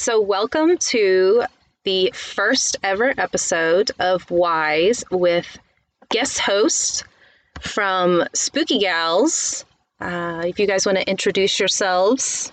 So, 0.00 0.18
welcome 0.18 0.78
to 0.78 1.42
the 1.84 2.10
first 2.14 2.78
ever 2.82 3.12
episode 3.18 3.90
of 3.98 4.30
Wise 4.30 5.04
with 5.10 5.58
guest 6.08 6.38
host 6.38 7.04
from 7.60 8.24
Spooky 8.32 8.78
Gals. 8.78 9.66
Uh, 10.00 10.40
if 10.46 10.58
you 10.58 10.66
guys 10.66 10.86
want 10.86 10.96
to 10.96 11.06
introduce 11.06 11.60
yourselves. 11.60 12.50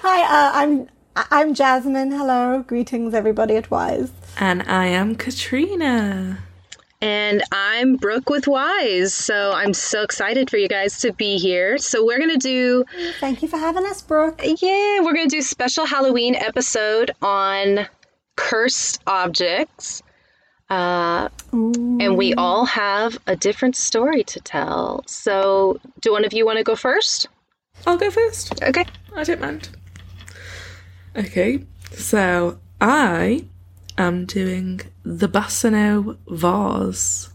Hi, 0.00 0.22
uh, 0.22 0.50
I'm 0.54 0.88
I'm 1.14 1.54
Jasmine. 1.54 2.10
Hello, 2.10 2.64
greetings 2.66 3.14
everybody 3.14 3.54
at 3.54 3.70
Wise. 3.70 4.10
And 4.40 4.64
I 4.64 4.86
am 4.86 5.14
Katrina. 5.14 6.38
And 7.02 7.42
I'm 7.50 7.96
Brooke 7.96 8.30
with 8.30 8.46
Wise. 8.46 9.12
So 9.12 9.50
I'm 9.50 9.74
so 9.74 10.02
excited 10.02 10.48
for 10.48 10.56
you 10.56 10.68
guys 10.68 11.00
to 11.00 11.12
be 11.12 11.36
here. 11.36 11.76
So 11.76 12.06
we're 12.06 12.18
going 12.18 12.30
to 12.30 12.36
do. 12.38 12.84
Thank 13.18 13.42
you 13.42 13.48
for 13.48 13.56
having 13.56 13.84
us, 13.84 14.00
Brooke. 14.00 14.40
Yeah, 14.44 15.00
we're 15.00 15.12
going 15.12 15.28
to 15.28 15.34
do 15.34 15.40
a 15.40 15.42
special 15.42 15.84
Halloween 15.84 16.36
episode 16.36 17.10
on 17.20 17.88
cursed 18.36 19.02
objects. 19.08 20.00
Uh, 20.70 21.28
and 21.52 22.16
we 22.16 22.34
all 22.34 22.64
have 22.66 23.18
a 23.26 23.34
different 23.34 23.74
story 23.74 24.22
to 24.22 24.40
tell. 24.40 25.02
So, 25.08 25.80
do 26.00 26.12
one 26.12 26.24
of 26.24 26.32
you 26.32 26.46
want 26.46 26.58
to 26.58 26.64
go 26.64 26.76
first? 26.76 27.26
I'll 27.84 27.98
go 27.98 28.12
first. 28.12 28.62
Okay. 28.62 28.86
I 29.14 29.24
don't 29.24 29.40
mind. 29.40 29.68
Okay, 31.16 31.66
so 31.90 32.58
I 32.80 33.44
am 33.98 34.26
doing 34.26 34.80
the 35.04 35.28
Bassano 35.28 36.16
vase. 36.28 37.28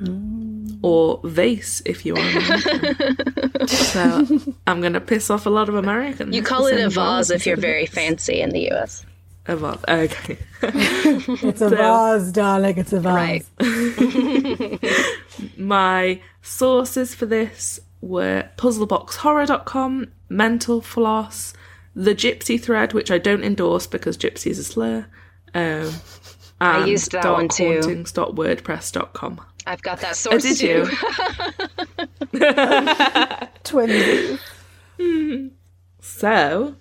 Mm. 0.00 0.78
Or 0.82 1.20
vase, 1.24 1.80
if 1.86 2.04
you 2.04 2.14
want. 2.14 3.70
so 3.70 4.26
I'm 4.66 4.80
going 4.80 4.92
to 4.92 5.00
piss 5.00 5.30
off 5.30 5.46
a 5.46 5.50
lot 5.50 5.70
of 5.70 5.74
Americans. 5.74 6.36
You 6.36 6.42
call 6.42 6.66
it 6.66 6.78
a 6.78 6.90
vase 6.90 7.30
if 7.30 7.46
you're 7.46 7.56
very 7.56 7.86
fancy 7.86 8.40
in 8.40 8.50
the 8.50 8.70
US. 8.72 9.06
A 9.46 9.56
vase. 9.56 9.84
Okay. 9.88 10.38
It's 10.62 11.60
a 11.60 11.70
vase, 11.70 12.32
darling. 12.32 12.78
It's 12.78 12.92
a 12.92 13.00
vase. 13.00 13.50
Right. 13.58 14.80
My 15.56 16.20
sources 16.42 17.14
for 17.14 17.26
this 17.26 17.80
were 18.00 18.48
puzzleboxhorror.com, 18.56 20.08
Mental 20.28 20.80
Floss, 20.80 21.54
The 21.94 22.14
Gypsy 22.14 22.60
Thread, 22.60 22.92
which 22.92 23.10
I 23.10 23.18
don't 23.18 23.42
endorse 23.44 23.86
because 23.86 24.16
gypsy 24.16 24.50
is 24.50 24.58
a 24.58 24.64
slur. 24.64 25.06
Um, 25.56 25.90
I 26.60 26.84
used 26.84 27.12
that 27.12 27.24
one 27.24 27.48
too. 27.48 27.80
darkhauntings.wordpress.com. 27.80 29.40
I've 29.66 29.82
got 29.82 30.00
that 30.00 30.16
source 30.22 30.42
did 30.42 30.58
too. 30.58 30.66
you? 32.32 32.40
Twinsies. 33.64 34.38
So, 36.00 36.76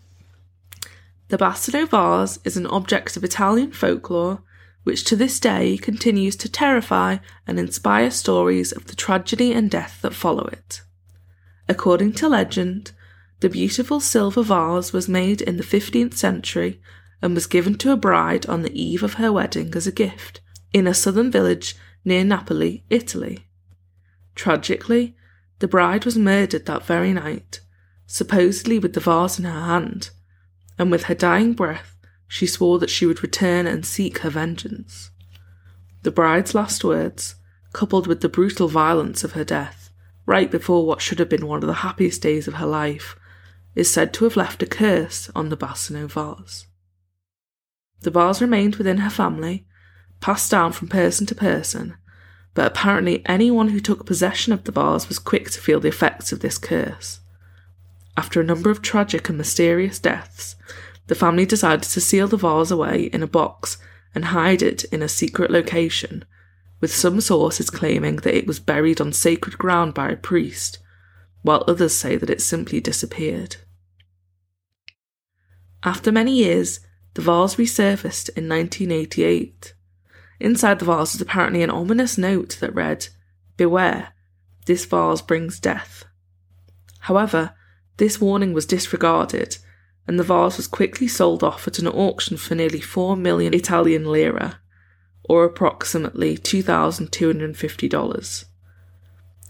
the 1.29 1.37
Bassano 1.37 1.87
vase 1.89 2.37
is 2.43 2.57
an 2.57 2.67
object 2.67 3.15
of 3.15 3.23
Italian 3.23 3.71
folklore 3.71 4.43
which 4.83 5.03
to 5.05 5.15
this 5.15 5.39
day 5.39 5.77
continues 5.77 6.35
to 6.35 6.47
terrify 6.47 7.17
and 7.47 7.57
inspire 7.57 8.11
stories 8.11 8.71
of 8.71 8.85
the 8.85 8.95
tragedy 8.95 9.51
and 9.51 9.71
death 9.71 9.99
that 10.03 10.13
follow 10.13 10.45
it. 10.51 10.81
According 11.67 12.13
to 12.13 12.29
legend, 12.29 12.91
the 13.39 13.49
beautiful 13.49 13.99
silver 13.99 14.43
vase 14.43 14.93
was 14.93 15.09
made 15.09 15.41
in 15.41 15.57
the 15.57 15.63
15th 15.63 16.13
century 16.13 16.79
and 17.21 17.33
was 17.33 17.47
given 17.47 17.75
to 17.75 17.91
a 17.91 17.97
bride 17.97 18.45
on 18.47 18.61
the 18.61 18.81
eve 18.81 19.03
of 19.03 19.15
her 19.15 19.31
wedding 19.31 19.73
as 19.75 19.87
a 19.87 19.91
gift 19.91 20.41
in 20.73 20.87
a 20.87 20.93
southern 20.93 21.31
village 21.31 21.75
near 22.03 22.23
Napoli, 22.23 22.83
Italy. 22.89 23.47
Tragically, 24.35 25.15
the 25.59 25.67
bride 25.67 26.05
was 26.05 26.17
murdered 26.17 26.65
that 26.65 26.85
very 26.85 27.13
night, 27.13 27.61
supposedly 28.05 28.77
with 28.77 28.93
the 28.93 28.99
vase 28.99 29.39
in 29.39 29.45
her 29.45 29.51
hand, 29.51 30.09
and 30.77 30.91
with 30.91 31.03
her 31.03 31.15
dying 31.15 31.53
breath, 31.53 31.95
she 32.27 32.45
swore 32.45 32.79
that 32.79 32.89
she 32.89 33.05
would 33.05 33.23
return 33.23 33.65
and 33.65 33.85
seek 33.85 34.19
her 34.19 34.29
vengeance. 34.29 35.11
The 36.03 36.11
bride's 36.11 36.53
last 36.53 36.83
words, 36.83 37.35
coupled 37.73 38.07
with 38.07 38.21
the 38.21 38.29
brutal 38.29 38.67
violence 38.67 39.23
of 39.23 39.31
her 39.31 39.43
death, 39.43 39.89
right 40.25 40.51
before 40.51 40.85
what 40.85 41.01
should 41.01 41.19
have 41.19 41.29
been 41.29 41.47
one 41.47 41.63
of 41.63 41.67
the 41.67 41.75
happiest 41.75 42.21
days 42.21 42.47
of 42.47 42.55
her 42.55 42.65
life, 42.65 43.17
is 43.75 43.91
said 43.91 44.13
to 44.13 44.25
have 44.25 44.37
left 44.37 44.63
a 44.63 44.65
curse 44.65 45.29
on 45.35 45.49
the 45.49 45.57
Bassano 45.57 46.07
vase. 46.07 46.67
The 48.01 48.11
vase 48.11 48.41
remained 48.41 48.75
within 48.75 48.97
her 48.97 49.09
family, 49.09 49.65
passed 50.21 50.51
down 50.51 50.71
from 50.71 50.87
person 50.87 51.25
to 51.27 51.35
person, 51.35 51.95
but 52.53 52.67
apparently 52.67 53.21
anyone 53.25 53.69
who 53.69 53.79
took 53.79 54.05
possession 54.05 54.53
of 54.53 54.63
the 54.63 54.71
vase 54.71 55.07
was 55.07 55.19
quick 55.19 55.49
to 55.51 55.61
feel 55.61 55.79
the 55.79 55.89
effects 55.89 56.31
of 56.31 56.39
this 56.39 56.57
curse. 56.57 57.19
After 58.17 58.39
a 58.39 58.45
number 58.45 58.69
of 58.69 58.81
tragic 58.81 59.27
and 59.27 59.37
mysterious 59.37 59.99
deaths, 59.99 60.55
the 61.07 61.15
family 61.15 61.45
decided 61.45 61.83
to 61.83 62.01
seal 62.01 62.27
the 62.27 62.37
vase 62.37 62.71
away 62.71 63.03
in 63.11 63.21
a 63.21 63.27
box 63.27 63.77
and 64.15 64.25
hide 64.25 64.61
it 64.61 64.85
in 64.85 65.01
a 65.01 65.09
secret 65.09 65.51
location, 65.51 66.23
with 66.79 66.93
some 66.93 67.19
sources 67.19 67.69
claiming 67.69 68.17
that 68.17 68.35
it 68.35 68.47
was 68.47 68.59
buried 68.59 69.01
on 69.01 69.11
sacred 69.11 69.57
ground 69.57 69.93
by 69.93 70.09
a 70.09 70.15
priest, 70.15 70.79
while 71.41 71.63
others 71.67 71.93
say 71.93 72.15
that 72.15 72.29
it 72.29 72.41
simply 72.41 72.79
disappeared. 72.79 73.57
After 75.83 76.11
many 76.11 76.37
years, 76.37 76.79
the 77.15 77.21
vase 77.21 77.55
resurfaced 77.55 78.29
in 78.37 78.47
1988. 78.47 79.73
Inside 80.39 80.79
the 80.79 80.85
vase 80.85 81.13
was 81.13 81.21
apparently 81.21 81.63
an 81.63 81.71
ominous 81.71 82.17
note 82.17 82.57
that 82.59 82.75
read, 82.75 83.07
Beware, 83.57 84.13
this 84.65 84.85
vase 84.85 85.21
brings 85.21 85.59
death. 85.59 86.05
However, 86.99 87.53
this 87.97 88.19
warning 88.19 88.51
was 88.53 88.65
disregarded, 88.65 89.57
and 90.07 90.19
the 90.19 90.23
vase 90.23 90.57
was 90.57 90.67
quickly 90.67 91.07
sold 91.07 91.41
off 91.41 91.65
at 91.67 91.79
an 91.79 91.87
auction 91.87 92.35
for 92.35 92.53
nearly 92.53 92.81
4 92.81 93.15
million 93.15 93.53
Italian 93.53 94.11
lira, 94.11 94.59
or 95.23 95.45
approximately 95.45 96.37
$2,250. 96.37 98.45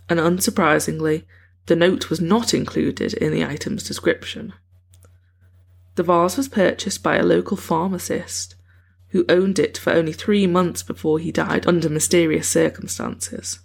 And 0.07 0.19
unsurprisingly, 0.19 1.23
the 1.65 1.75
note 1.75 2.11
was 2.11 2.21
not 2.21 2.53
included 2.53 3.15
in 3.15 3.31
the 3.31 3.43
item's 3.43 3.81
description. 3.83 4.53
The 5.95 6.03
vase 6.03 6.37
was 6.37 6.49
purchased 6.49 7.01
by 7.01 7.17
a 7.17 7.23
local 7.23 7.57
pharmacist 7.57 8.55
who 9.09 9.25
owned 9.29 9.59
it 9.59 9.77
for 9.77 9.93
only 9.93 10.11
three 10.11 10.45
months 10.45 10.83
before 10.83 11.19
he 11.19 11.31
died 11.31 11.65
under 11.65 11.89
mysterious 11.89 12.49
circumstances. 12.49 13.59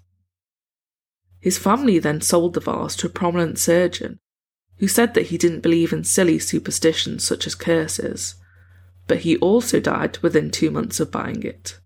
His 1.40 1.58
family 1.58 1.98
then 1.98 2.20
sold 2.20 2.54
the 2.54 2.60
vase 2.60 2.94
to 2.96 3.08
a 3.08 3.10
prominent 3.10 3.58
surgeon 3.58 4.18
who 4.76 4.86
said 4.86 5.14
that 5.14 5.26
he 5.26 5.38
didn't 5.38 5.60
believe 5.60 5.92
in 5.92 6.04
silly 6.04 6.38
superstitions 6.38 7.24
such 7.24 7.46
as 7.46 7.54
curses, 7.54 8.36
but 9.06 9.18
he 9.18 9.36
also 9.38 9.80
died 9.80 10.18
within 10.18 10.50
two 10.50 10.70
months 10.70 11.00
of 11.00 11.10
buying 11.10 11.42
it. 11.42 11.80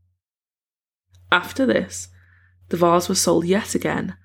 After 1.32 1.64
this, 1.64 2.08
the 2.68 2.76
vase 2.76 3.08
was 3.08 3.20
sold 3.20 3.46
yet 3.46 3.74
again, 3.74 4.16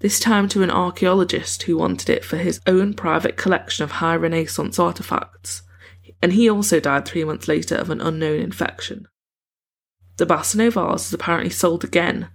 this 0.00 0.20
time 0.20 0.48
to 0.48 0.62
an 0.62 0.70
archaeologist 0.70 1.62
who 1.62 1.78
wanted 1.78 2.10
it 2.10 2.24
for 2.24 2.36
his 2.36 2.60
own 2.66 2.94
private 2.94 3.36
collection 3.36 3.84
of 3.84 3.92
high 3.92 4.16
Renaissance 4.16 4.78
artifacts, 4.78 5.62
and 6.20 6.32
he 6.32 6.48
also 6.48 6.80
died 6.80 7.06
three 7.06 7.24
months 7.24 7.48
later 7.48 7.76
of 7.76 7.90
an 7.90 8.00
unknown 8.00 8.40
infection. 8.40 9.06
The 10.16 10.26
Bassano 10.26 10.70
vase 10.70 11.04
was 11.04 11.12
apparently 11.12 11.50
sold 11.50 11.84
again, 11.84 12.28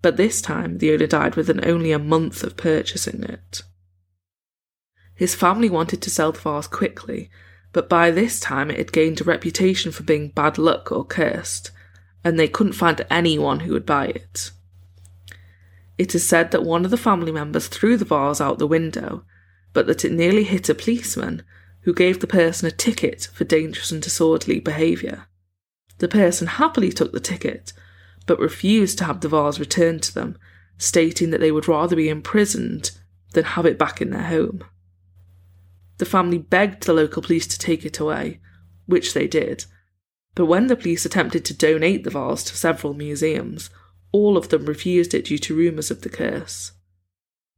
but 0.00 0.16
this 0.16 0.42
time 0.42 0.78
the 0.78 0.92
owner 0.92 1.06
died 1.06 1.36
within 1.36 1.64
only 1.64 1.92
a 1.92 1.98
month 1.98 2.42
of 2.42 2.56
purchasing 2.56 3.22
it. 3.22 3.62
His 5.14 5.34
family 5.34 5.70
wanted 5.70 6.02
to 6.02 6.10
sell 6.10 6.32
the 6.32 6.40
vase 6.40 6.66
quickly, 6.66 7.30
but 7.72 7.88
by 7.88 8.10
this 8.10 8.40
time 8.40 8.70
it 8.70 8.78
had 8.78 8.92
gained 8.92 9.20
a 9.20 9.24
reputation 9.24 9.92
for 9.92 10.02
being 10.02 10.28
bad 10.28 10.58
luck 10.58 10.90
or 10.90 11.04
cursed, 11.04 11.70
and 12.24 12.38
they 12.38 12.48
couldn't 12.48 12.74
find 12.74 13.04
anyone 13.10 13.60
who 13.60 13.72
would 13.72 13.86
buy 13.86 14.06
it. 14.06 14.50
It 15.98 16.14
is 16.14 16.26
said 16.26 16.50
that 16.50 16.64
one 16.64 16.84
of 16.84 16.90
the 16.90 16.96
family 16.96 17.32
members 17.32 17.68
threw 17.68 17.96
the 17.96 18.04
vase 18.04 18.40
out 18.40 18.58
the 18.58 18.66
window, 18.66 19.24
but 19.72 19.86
that 19.86 20.04
it 20.04 20.12
nearly 20.12 20.44
hit 20.44 20.68
a 20.68 20.74
policeman 20.74 21.42
who 21.82 21.92
gave 21.92 22.20
the 22.20 22.26
person 22.26 22.68
a 22.68 22.70
ticket 22.70 23.28
for 23.32 23.44
dangerous 23.44 23.90
and 23.90 24.00
disorderly 24.00 24.60
behaviour. 24.60 25.26
The 25.98 26.08
person 26.08 26.46
happily 26.46 26.92
took 26.92 27.12
the 27.12 27.20
ticket, 27.20 27.72
but 28.26 28.38
refused 28.38 28.98
to 28.98 29.04
have 29.04 29.20
the 29.20 29.28
vase 29.28 29.58
returned 29.58 30.02
to 30.04 30.14
them, 30.14 30.38
stating 30.78 31.30
that 31.30 31.40
they 31.40 31.52
would 31.52 31.68
rather 31.68 31.96
be 31.96 32.08
imprisoned 32.08 32.92
than 33.32 33.44
have 33.44 33.66
it 33.66 33.78
back 33.78 34.00
in 34.00 34.10
their 34.10 34.24
home. 34.24 34.64
The 35.98 36.06
family 36.06 36.38
begged 36.38 36.84
the 36.84 36.92
local 36.92 37.22
police 37.22 37.46
to 37.48 37.58
take 37.58 37.84
it 37.84 38.00
away, 38.00 38.40
which 38.86 39.14
they 39.14 39.26
did, 39.26 39.66
but 40.34 40.46
when 40.46 40.66
the 40.66 40.76
police 40.76 41.04
attempted 41.04 41.44
to 41.44 41.54
donate 41.54 42.04
the 42.04 42.10
vase 42.10 42.42
to 42.44 42.56
several 42.56 42.94
museums, 42.94 43.70
all 44.12 44.36
of 44.36 44.50
them 44.50 44.66
refused 44.66 45.14
it 45.14 45.24
due 45.24 45.38
to 45.38 45.56
rumours 45.56 45.90
of 45.90 46.02
the 46.02 46.08
curse. 46.08 46.72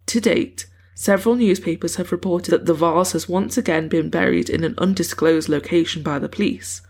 To 0.06 0.20
date, 0.20 0.66
several 0.94 1.34
newspapers 1.34 1.96
have 1.96 2.12
reported 2.12 2.50
that 2.52 2.66
the 2.66 2.74
vase 2.74 3.12
has 3.12 3.28
once 3.28 3.58
again 3.58 3.88
been 3.88 4.10
buried 4.10 4.48
in 4.48 4.64
an 4.64 4.74
undisclosed 4.78 5.48
location 5.48 6.02
by 6.02 6.18
the 6.18 6.28
police, 6.28 6.80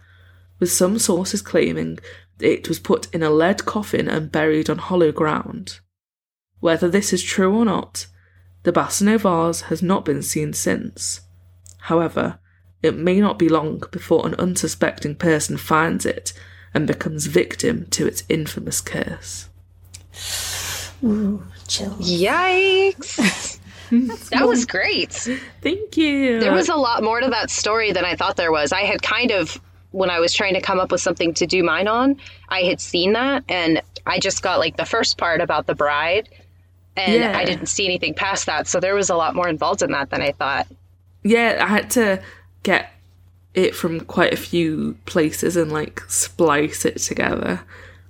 with 0.61 0.70
some 0.70 0.99
sources 0.99 1.43
claiming 1.43 1.99
it 2.40 2.69
was 2.69 2.78
put 2.78 3.12
in 3.14 3.22
a 3.22 3.31
lead 3.31 3.64
coffin 3.64 4.08
and 4.08 4.32
buried 4.32 4.69
on 4.69 4.78
hollow 4.78 5.12
ground. 5.12 5.81
Whether 6.61 6.88
this 6.88 7.12
is 7.12 7.22
true 7.22 7.55
or 7.55 7.64
not, 7.64 8.06
the 8.64 8.72
Bassano 8.72 9.19
vase 9.19 9.62
has 9.62 9.82
not 9.82 10.05
been 10.05 10.22
seen 10.22 10.52
since. 10.52 11.20
However, 11.78 12.38
it 12.82 12.96
may 12.96 13.20
not 13.20 13.38
be 13.38 13.49
long 13.49 13.82
before 13.90 14.26
an 14.26 14.34
unsuspecting 14.34 15.14
person 15.14 15.56
finds 15.56 16.05
it 16.05 16.32
and 16.75 16.87
becomes 16.87 17.26
victim 17.26 17.87
to 17.90 18.06
its 18.06 18.25
infamous 18.28 18.81
curse. 18.81 19.49
Ooh, 21.02 21.43
chill. 21.69 21.90
Yikes! 21.96 23.58
that 24.31 24.46
was 24.46 24.64
great. 24.64 25.12
Thank 25.61 25.96
you. 25.96 26.40
There 26.40 26.52
was 26.52 26.69
a 26.69 26.76
lot 26.76 27.02
more 27.02 27.20
to 27.20 27.28
that 27.28 27.50
story 27.50 27.93
than 27.93 28.05
I 28.05 28.16
thought 28.16 28.37
there 28.37 28.52
was. 28.52 28.72
I 28.72 28.82
had 28.82 29.02
kind 29.02 29.31
of, 29.31 29.61
when 29.90 30.11
I 30.11 30.19
was 30.20 30.32
trying 30.32 30.55
to 30.55 30.61
come 30.61 30.81
up 30.81 30.90
with 30.90 31.00
something 31.00 31.34
to 31.34 31.46
do 31.46 31.62
mine 31.62 31.87
on, 31.88 32.16
I 32.49 32.61
had 32.62 32.81
seen 32.81 33.12
that 33.12 33.44
and 33.49 33.82
I 34.06 34.19
just 34.19 34.43
got 34.43 34.58
like 34.58 34.76
the 34.76 34.87
first 34.87 35.19
part 35.19 35.40
about 35.40 35.66
the 35.66 35.75
bride 35.75 36.28
and 36.96 37.14
Yeah. 37.14 37.37
I 37.37 37.44
didn't 37.44 37.66
see 37.66 37.84
anything 37.84 38.14
past 38.14 38.46
that. 38.46 38.66
So 38.66 38.81
there 38.81 38.94
was 38.94 39.11
a 39.11 39.16
lot 39.16 39.34
more 39.34 39.49
involved 39.49 39.82
in 39.82 39.90
that 39.93 40.11
than 40.11 40.22
I 40.22 40.32
thought. 40.32 40.66
yeah, 41.22 41.58
I 41.62 41.66
had 41.66 41.90
to 41.93 42.22
get 42.62 42.90
it 43.55 43.75
from 43.75 44.00
quite 44.00 44.32
a 44.32 44.37
few 44.37 44.96
places 45.06 45.56
and 45.56 45.70
like 45.70 46.00
splice 46.08 46.84
it 46.84 46.99
together 46.99 47.61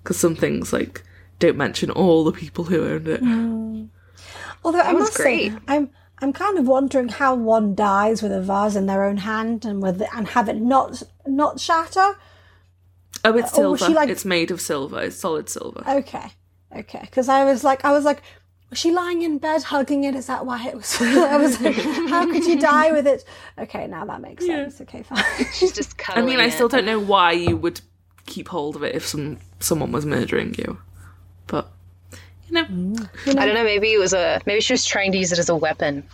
because 0.02 0.16
some 0.18 0.34
things 0.34 0.72
like 0.72 1.02
don't 1.38 1.56
mention 1.56 1.90
all 1.90 2.24
the 2.24 2.32
people 2.32 2.64
who 2.64 2.84
owned 2.86 3.08
it. 3.08 3.22
Mm. 3.22 3.88
Although 4.64 4.80
I 4.80 4.92
was 4.92 5.04
must 5.04 5.14
say, 5.14 5.48
great. 5.50 5.62
I'm 5.68 5.90
I'm 6.20 6.32
kind 6.32 6.58
of 6.58 6.66
wondering 6.66 7.08
how 7.08 7.34
one 7.34 7.74
dies 7.74 8.22
with 8.22 8.32
a 8.32 8.40
vase 8.40 8.76
in 8.76 8.86
their 8.86 9.04
own 9.04 9.18
hand 9.18 9.64
and 9.64 9.82
with 9.82 10.02
and 10.14 10.28
have 10.28 10.48
it 10.48 10.56
not 10.56 11.02
not 11.26 11.60
shatter. 11.60 12.16
Oh, 13.24 13.36
it's 13.36 13.52
silver. 13.52 13.78
she, 13.84 13.94
like- 13.94 14.08
It's 14.10 14.24
made 14.24 14.50
of 14.50 14.60
silver. 14.60 15.00
It's 15.00 15.16
solid 15.16 15.48
silver. 15.48 15.82
Okay, 15.88 16.26
okay. 16.76 17.00
Because 17.00 17.28
I 17.28 17.44
was 17.44 17.64
like, 17.64 17.84
I 17.84 17.90
was 17.92 18.04
like, 18.04 18.22
was 18.68 18.78
she 18.78 18.90
lying 18.90 19.22
in 19.22 19.38
bed 19.38 19.62
hugging 19.62 20.04
it? 20.04 20.14
Is 20.14 20.26
that 20.26 20.44
why 20.44 20.66
it 20.66 20.74
was? 20.74 20.96
I 21.00 21.36
was 21.38 21.60
like, 21.60 21.74
how 21.74 22.26
could 22.30 22.44
you 22.44 22.58
die 22.60 22.92
with 22.92 23.06
it? 23.06 23.24
Okay, 23.58 23.86
now 23.86 24.04
that 24.04 24.20
makes 24.20 24.44
sense. 24.44 24.80
Okay, 24.80 25.02
fine. 25.02 25.24
She's 25.54 25.72
just 25.72 25.94
I 26.10 26.20
mean, 26.22 26.38
I 26.38 26.46
it. 26.46 26.52
still 26.52 26.68
don't 26.68 26.84
know 26.84 26.98
why 27.00 27.32
you 27.32 27.56
would 27.56 27.80
keep 28.26 28.48
hold 28.48 28.76
of 28.76 28.82
it 28.82 28.94
if 28.94 29.06
some 29.06 29.38
someone 29.58 29.92
was 29.92 30.04
murdering 30.04 30.54
you, 30.58 30.78
but 31.46 31.70
you 32.48 32.54
know, 32.54 32.62
I 33.26 33.46
don't 33.46 33.54
know. 33.54 33.64
Maybe 33.64 33.92
it 33.92 33.98
was 33.98 34.12
a. 34.12 34.40
Maybe 34.46 34.60
she 34.60 34.72
was 34.72 34.84
trying 34.84 35.12
to 35.12 35.18
use 35.18 35.32
it 35.32 35.38
as 35.38 35.48
a 35.48 35.56
weapon. 35.56 36.04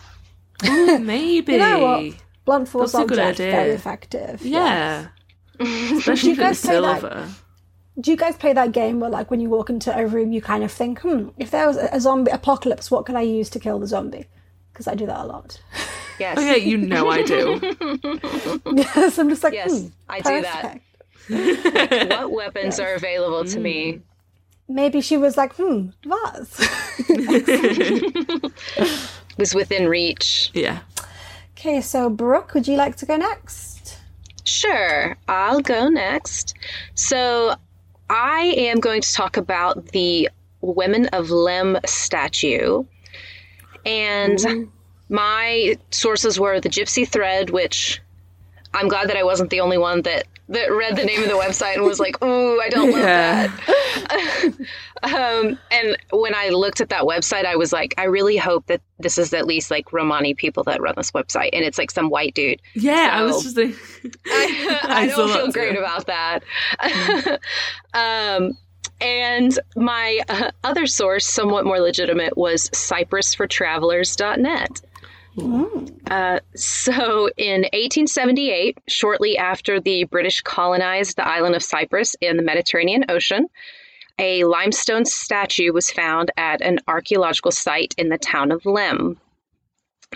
maybe. 0.63 1.53
You 1.53 1.59
know 1.59 1.79
what? 1.81 2.15
Blunt 2.45 2.69
force 2.69 2.93
That's 2.93 3.05
a 3.05 3.07
good 3.09 3.19
object, 3.19 3.41
idea. 3.41 3.53
very 3.53 3.71
effective. 3.71 4.43
Yeah. 4.43 5.09
Especially 5.61 6.31
if 6.33 6.39
guys 6.39 6.57
it's 6.57 6.67
play 6.67 6.81
that? 6.81 7.01
silver. 7.01 7.29
Do 8.01 8.11
you 8.11 8.17
guys 8.17 8.37
play 8.37 8.55
that 8.55 8.73
game 8.73 8.99
where, 9.01 9.11
like, 9.11 9.31
when 9.31 9.41
you 9.41 9.51
walk 9.51 9.69
into 9.69 9.95
a 9.97 10.07
room, 10.07 10.33
you 10.33 10.41
kind 10.41 10.65
of 10.65 10.73
think, 10.73 11.01
hmm, 11.01 11.29
if 11.37 11.51
there 11.51 11.67
was 11.67 11.77
a 11.77 11.89
a 11.93 12.01
zombie 12.01 12.31
apocalypse, 12.31 12.91
what 12.91 13.05
could 13.05 13.15
I 13.17 13.21
use 13.23 13.51
to 13.51 13.59
kill 13.59 13.79
the 13.79 13.87
zombie? 13.87 14.25
Because 14.73 14.87
I 14.89 14.95
do 14.95 15.05
that 15.07 15.19
a 15.21 15.25
lot. 15.27 15.61
Yes. 16.19 16.37
Oh 16.39 16.43
yeah, 16.43 16.55
you 16.55 16.77
know 16.79 17.09
I 17.11 17.23
do. 17.23 17.59
yes, 18.75 19.19
I'm 19.19 19.29
just 19.29 19.43
like, 19.43 19.53
Yes, 19.55 19.81
hmm, 19.83 19.87
I 20.09 20.21
do 20.21 20.43
that. 20.43 20.81
perfect. 21.29 22.11
what 22.11 22.33
weapons 22.33 22.81
are 22.81 22.95
available 22.95 23.45
to 23.45 23.61
me? 23.61 24.01
Maybe 24.71 25.01
she 25.01 25.17
was 25.17 25.37
like, 25.37 25.53
hmm, 25.57 25.89
vase. 26.07 26.69
Was 29.37 29.53
within 29.53 29.89
reach. 29.89 30.53
Yeah. 30.55 30.79
okay, 31.59 31.81
so 31.81 32.09
Brooke, 32.09 32.55
would 32.55 32.69
you 32.69 32.77
like 32.77 32.95
to 32.99 33.07
go 33.07 33.17
next? 33.17 33.99
Sure, 34.45 35.17
I'll 35.27 35.61
go 35.61 35.89
next. 35.89 36.55
So, 36.95 37.57
I 38.09 38.55
am 38.57 38.79
going 38.79 39.03
to 39.03 39.13
talk 39.13 39.37
about 39.37 39.89
the 39.89 40.31
Women 40.61 41.07
of 41.07 41.31
Lem 41.31 41.81
statue. 41.85 42.85
And 43.85 44.71
my 45.09 45.79
sources 45.91 46.39
were 46.39 46.61
the 46.61 46.69
Gypsy 46.69 47.09
Thread, 47.09 47.51
which 47.51 48.01
I'm 48.73 48.87
glad 48.87 49.09
that 49.09 49.17
I 49.17 49.25
wasn't 49.25 49.51
the 49.51 49.63
only 49.63 49.79
one 49.79 50.03
that, 50.03 50.29
that 50.51 50.71
read 50.73 50.97
the 50.97 51.05
name 51.05 51.23
of 51.23 51.29
the 51.29 51.35
website 51.37 51.75
and 51.75 51.85
was 51.85 51.99
like, 51.99 52.23
ooh, 52.25 52.61
I 52.61 52.69
don't 52.69 52.91
love 52.91 53.01
Yeah. 53.01 53.47
that. 53.47 54.53
um, 55.03 55.59
and 55.71 55.97
when 56.11 56.35
I 56.35 56.49
looked 56.51 56.81
at 56.81 56.89
that 56.91 57.03
website, 57.05 57.45
I 57.45 57.57
was 57.57 57.73
like, 57.73 57.95
I 57.99 58.05
really 58.05 58.37
hope 58.37 58.67
that 58.67 58.81
this 58.99 59.17
is 59.17 59.33
at 59.33 59.47
least 59.47 59.71
like 59.71 59.93
Romani 59.93 60.35
people 60.35 60.65
that 60.65 60.81
run 60.81 60.95
this 60.97 61.13
website. 61.13 61.51
And 61.53 61.65
it's 61.65 61.79
like 61.79 61.91
some 61.91 62.11
white 62.11 62.35
dude. 62.35 62.61
Yeah, 62.75 63.11
I 63.13 63.23
was 63.23 63.43
just 63.43 63.57
thinking. 63.57 63.79
I, 64.27 64.79
I 64.83 65.01
I 65.03 65.07
don't 65.07 65.33
feel 65.33 65.47
too. 65.47 65.53
great 65.53 65.79
about 65.79 66.07
that. 66.07 66.43
um, 67.95 68.57
and 69.01 69.59
my 69.77 70.21
uh, 70.29 70.51
other 70.65 70.87
source, 70.87 71.27
somewhat 71.27 71.65
more 71.65 71.81
legitimate, 71.81 72.37
was 72.37 72.69
cyprusfortravelers.net. 72.71 74.83
Uh, 76.11 76.41
so 76.55 77.31
in 77.37 77.63
1878, 77.63 78.79
shortly 78.89 79.39
after 79.39 79.81
the 79.81 80.05
British 80.05 80.41
colonized 80.41 81.17
the 81.17 81.27
island 81.27 81.55
of 81.55 81.63
Cyprus 81.63 82.17
in 82.21 82.37
the 82.37 82.43
Mediterranean 82.43 83.05
Ocean, 83.09 83.47
a 84.19 84.45
limestone 84.45 85.05
statue 85.05 85.73
was 85.73 85.91
found 85.91 86.31
at 86.37 86.61
an 86.61 86.79
archaeological 86.89 87.53
site 87.53 87.95
in 87.97 88.09
the 88.09 88.19
town 88.19 88.53
of 88.53 88.67
Lem. 88.67 89.19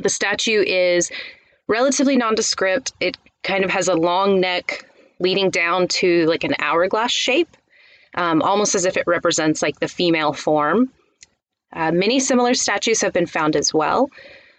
The 0.03 0.09
statue 0.09 0.63
is 0.67 1.11
relatively 1.69 2.17
nondescript. 2.17 2.93
It 3.01 3.17
kind 3.43 3.65
of 3.65 3.71
has 3.71 3.89
a 3.89 3.95
long 3.95 4.41
neck 4.41 4.85
leading 5.21 5.51
down 5.51 5.89
to 5.89 6.27
like 6.27 6.45
an 6.45 6.55
hourglass 6.59 7.13
shape, 7.13 7.57
um, 8.15 8.43
almost 8.43 8.75
as 8.75 8.85
if 8.85 8.97
it 8.97 9.07
represents 9.07 9.63
like 9.63 9.81
the 9.81 9.89
female 9.89 10.33
form. 10.33 10.91
Uh, 11.73 11.93
many 11.93 12.21
similar 12.21 12.55
statues 12.55 13.01
have 13.01 13.13
been 13.13 13.27
found 13.27 13.57
as 13.57 13.73
well. 13.73 14.11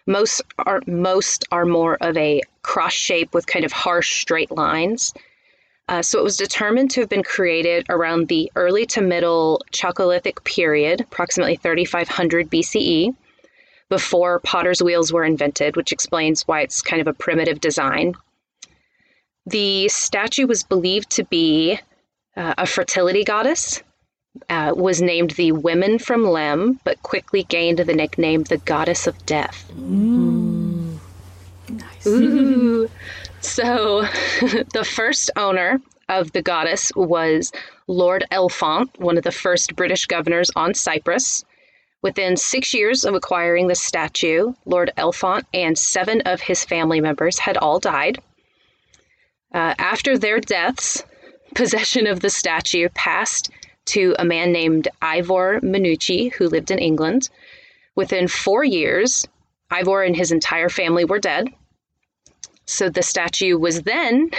Most 0.07 0.41
are 0.59 0.81
most 0.85 1.45
are 1.51 1.65
more 1.65 1.97
of 2.01 2.15
a 2.17 2.41
cross 2.61 2.93
shape 2.93 3.33
with 3.33 3.47
kind 3.47 3.65
of 3.65 3.71
harsh 3.71 4.21
straight 4.21 4.51
lines. 4.51 5.13
Uh, 5.87 6.01
so 6.01 6.19
it 6.19 6.23
was 6.23 6.37
determined 6.37 6.89
to 6.91 6.99
have 7.01 7.09
been 7.09 7.23
created 7.23 7.85
around 7.89 8.27
the 8.27 8.51
early 8.55 8.85
to 8.87 9.01
middle 9.01 9.63
Chalcolithic 9.71 10.43
period, 10.43 11.01
approximately 11.01 11.55
3500 11.57 12.49
BCE, 12.49 13.15
before 13.89 14.39
potter's 14.39 14.81
wheels 14.81 15.13
were 15.13 15.23
invented, 15.23 15.75
which 15.75 15.91
explains 15.91 16.41
why 16.47 16.61
it's 16.61 16.81
kind 16.81 17.01
of 17.01 17.07
a 17.07 17.13
primitive 17.13 17.61
design. 17.61 18.15
The 19.45 19.87
statue 19.89 20.47
was 20.47 20.63
believed 20.63 21.11
to 21.11 21.23
be 21.23 21.79
uh, 22.35 22.55
a 22.57 22.65
fertility 22.65 23.23
goddess, 23.23 23.83
uh, 24.49 24.73
was 24.75 25.01
named 25.01 25.31
the 25.31 25.51
Women 25.51 25.99
from 25.99 26.23
Lem, 26.23 26.79
but 26.83 27.01
quickly 27.03 27.43
gained 27.43 27.79
the 27.79 27.93
nickname 27.93 28.43
the 28.43 28.57
Goddess 28.57 29.07
of 29.07 29.25
Death. 29.25 29.71
Nice. 31.69 32.07
Ooh. 32.07 32.89
So, 33.41 34.01
the 34.73 34.87
first 34.89 35.31
owner 35.36 35.81
of 36.10 36.31
the 36.31 36.41
goddess 36.41 36.91
was 36.95 37.51
Lord 37.88 38.25
Elphont, 38.31 39.00
one 39.00 39.17
of 39.17 39.24
the 39.24 39.31
first 39.31 39.75
British 39.75 40.05
governors 40.05 40.50
on 40.55 40.74
Cyprus. 40.74 41.43
Within 42.01 42.38
six 42.38 42.74
years 42.74 43.03
of 43.03 43.15
acquiring 43.15 43.67
the 43.67 43.75
statue, 43.75 44.53
Lord 44.65 44.91
Elphont 44.98 45.45
and 45.53 45.77
seven 45.77 46.21
of 46.21 46.41
his 46.41 46.63
family 46.63 47.01
members 47.01 47.39
had 47.39 47.57
all 47.57 47.79
died. 47.79 48.19
Uh, 49.53 49.74
after 49.79 50.17
their 50.17 50.39
deaths, 50.39 51.03
possession 51.55 52.05
of 52.05 52.19
the 52.19 52.29
statue 52.29 52.89
passed 52.89 53.50
to 53.86 54.15
a 54.18 54.25
man 54.25 54.51
named 54.51 54.88
Ivor 55.01 55.60
Minucci, 55.62 56.32
who 56.34 56.48
lived 56.48 56.72
in 56.72 56.80
England. 56.80 57.30
Within 57.96 58.27
four 58.27 58.63
years, 58.63 59.27
Ivor 59.72 60.04
and 60.04 60.15
his 60.15 60.32
entire 60.32 60.70
family 60.70 61.06
were 61.06 61.20
dead. 61.20 61.48
So 62.65 62.89
the 62.89 63.04
statue 63.04 63.58
was 63.58 63.84
then 63.84 64.32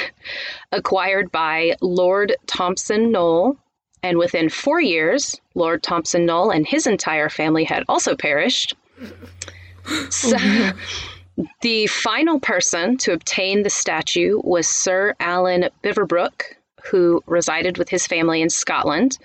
acquired 0.73 1.31
by 1.31 1.77
Lord 1.81 2.35
Thompson 2.47 3.13
Knoll, 3.13 3.57
and 4.03 4.19
within 4.19 4.49
four 4.49 4.81
years, 4.81 5.41
Lord 5.55 5.83
Thompson 5.83 6.27
Knoll 6.27 6.51
and 6.51 6.67
his 6.67 6.87
entire 6.87 7.29
family 7.29 7.65
had 7.65 7.85
also 7.89 8.17
perished. 8.17 8.75
So 10.11 10.37
the 11.61 11.87
final 11.87 12.41
person 12.41 12.97
to 12.99 13.13
obtain 13.13 13.63
the 13.63 13.71
statue 13.71 14.41
was 14.43 14.67
Sir 14.67 15.15
Alan 15.21 15.69
Biverbrook, 15.83 16.43
who 16.91 17.23
resided 17.27 17.79
with 17.79 17.89
his 17.89 18.07
family 18.07 18.43
in 18.43 18.51
Scotland. 18.51 19.19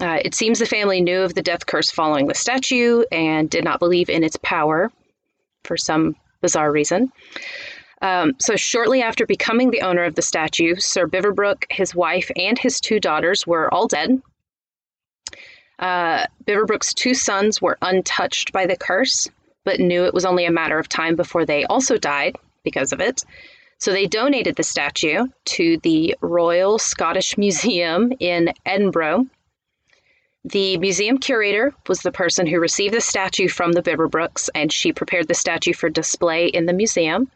Uh, 0.00 0.18
it 0.24 0.34
seems 0.34 0.58
the 0.58 0.66
family 0.66 1.00
knew 1.00 1.22
of 1.22 1.34
the 1.34 1.42
death 1.42 1.66
curse 1.66 1.90
following 1.90 2.26
the 2.28 2.34
statue 2.34 3.02
and 3.10 3.50
did 3.50 3.64
not 3.64 3.80
believe 3.80 4.08
in 4.08 4.22
its 4.22 4.38
power 4.42 4.92
for 5.64 5.76
some 5.76 6.14
bizarre 6.40 6.70
reason. 6.70 7.10
Um, 8.00 8.34
so, 8.38 8.54
shortly 8.54 9.02
after 9.02 9.26
becoming 9.26 9.70
the 9.70 9.82
owner 9.82 10.04
of 10.04 10.14
the 10.14 10.22
statue, 10.22 10.76
Sir 10.76 11.08
Biverbrook, 11.08 11.64
his 11.70 11.94
wife, 11.94 12.30
and 12.36 12.56
his 12.56 12.80
two 12.80 13.00
daughters 13.00 13.44
were 13.44 13.72
all 13.74 13.88
dead. 13.88 14.22
Uh, 15.80 16.26
Biverbrook's 16.46 16.94
two 16.94 17.14
sons 17.14 17.60
were 17.60 17.76
untouched 17.82 18.52
by 18.52 18.66
the 18.66 18.76
curse, 18.76 19.28
but 19.64 19.80
knew 19.80 20.04
it 20.04 20.14
was 20.14 20.24
only 20.24 20.44
a 20.44 20.52
matter 20.52 20.78
of 20.78 20.88
time 20.88 21.16
before 21.16 21.44
they 21.44 21.64
also 21.64 21.98
died 21.98 22.36
because 22.62 22.92
of 22.92 23.00
it. 23.00 23.24
So, 23.78 23.92
they 23.92 24.06
donated 24.06 24.54
the 24.54 24.62
statue 24.62 25.26
to 25.46 25.78
the 25.78 26.14
Royal 26.20 26.78
Scottish 26.78 27.36
Museum 27.36 28.12
in 28.20 28.52
Edinburgh. 28.64 29.26
The 30.44 30.78
museum 30.78 31.18
curator 31.18 31.74
was 31.88 32.00
the 32.00 32.12
person 32.12 32.46
who 32.46 32.60
received 32.60 32.94
the 32.94 33.00
statue 33.00 33.48
from 33.48 33.72
the 33.72 33.82
Biverbrooks, 33.82 34.48
and 34.54 34.72
she 34.72 34.92
prepared 34.92 35.28
the 35.28 35.34
statue 35.34 35.72
for 35.72 35.88
display 35.88 36.46
in 36.46 36.66
the 36.66 36.72
museum. 36.72 37.30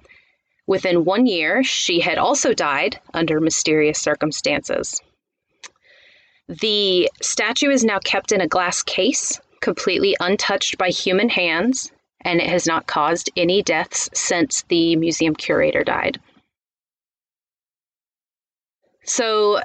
Within 0.67 1.05
one 1.05 1.27
year, 1.27 1.65
she 1.65 2.01
had 2.01 2.17
also 2.17 2.55
died 2.55 3.01
under 3.13 3.41
mysterious 3.41 3.99
circumstances. 3.99 5.01
The 6.49 7.11
statue 7.21 7.71
is 7.71 7.85
now 7.85 7.99
kept 7.99 8.33
in 8.33 8.41
a 8.41 8.49
glass 8.49 8.83
case, 8.83 9.41
completely 9.61 10.17
untouched 10.21 10.79
by 10.79 10.91
human 10.91 11.29
hands, 11.29 11.91
and 12.21 12.41
it 12.41 12.49
has 12.49 12.67
not 12.67 12.87
caused 12.87 13.31
any 13.37 13.63
deaths 13.63 14.09
since 14.15 14.63
the 14.69 14.97
museum 14.97 15.35
curator 15.35 15.83
died. 15.83 16.21
So, 19.05 19.61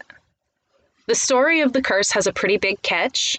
the 1.08 1.16
story 1.16 1.62
of 1.62 1.74
the 1.74 1.82
curse 1.82 2.12
has 2.12 2.28
a 2.28 2.34
pretty 2.34 2.58
big 2.58 2.82
catch. 2.82 3.38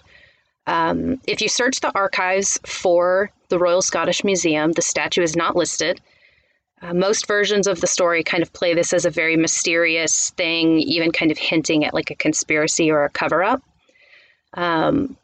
Um, 0.67 1.21
if 1.25 1.41
you 1.41 1.47
search 1.47 1.79
the 1.79 1.91
archives 1.95 2.59
for 2.65 3.31
the 3.49 3.57
Royal 3.57 3.81
Scottish 3.81 4.23
Museum, 4.23 4.71
the 4.73 4.81
statue 4.81 5.23
is 5.23 5.35
not 5.35 5.55
listed. 5.55 6.01
Uh, 6.81 6.93
most 6.93 7.27
versions 7.27 7.67
of 7.67 7.81
the 7.81 7.87
story 7.87 8.23
kind 8.23 8.41
of 8.41 8.53
play 8.53 8.73
this 8.73 8.93
as 8.93 9.05
a 9.05 9.09
very 9.09 9.35
mysterious 9.35 10.29
thing, 10.31 10.79
even 10.79 11.11
kind 11.11 11.31
of 11.31 11.37
hinting 11.37 11.83
at 11.85 11.93
like 11.93 12.09
a 12.11 12.15
conspiracy 12.15 12.89
or 12.89 13.03
a 13.03 13.09
cover 13.09 13.43
up. 13.43 13.61
Um, 14.53 15.17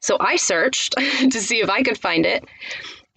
so 0.00 0.16
I 0.20 0.36
searched 0.36 0.92
to 0.96 1.40
see 1.40 1.60
if 1.60 1.68
I 1.68 1.82
could 1.82 1.98
find 1.98 2.24
it, 2.24 2.44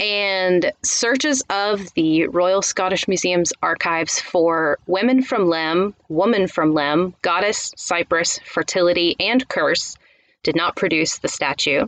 and 0.01 0.71
searches 0.81 1.43
of 1.51 1.93
the 1.93 2.27
Royal 2.27 2.63
Scottish 2.63 3.07
Museum's 3.07 3.53
archives 3.61 4.19
for 4.19 4.79
women 4.87 5.21
from 5.21 5.47
Lem, 5.47 5.93
woman 6.09 6.47
from 6.47 6.73
Lem, 6.73 7.13
goddess, 7.21 7.71
Cyprus, 7.77 8.39
fertility, 8.39 9.15
and 9.19 9.47
curse 9.47 9.95
did 10.41 10.55
not 10.55 10.75
produce 10.75 11.19
the 11.19 11.27
statue. 11.27 11.85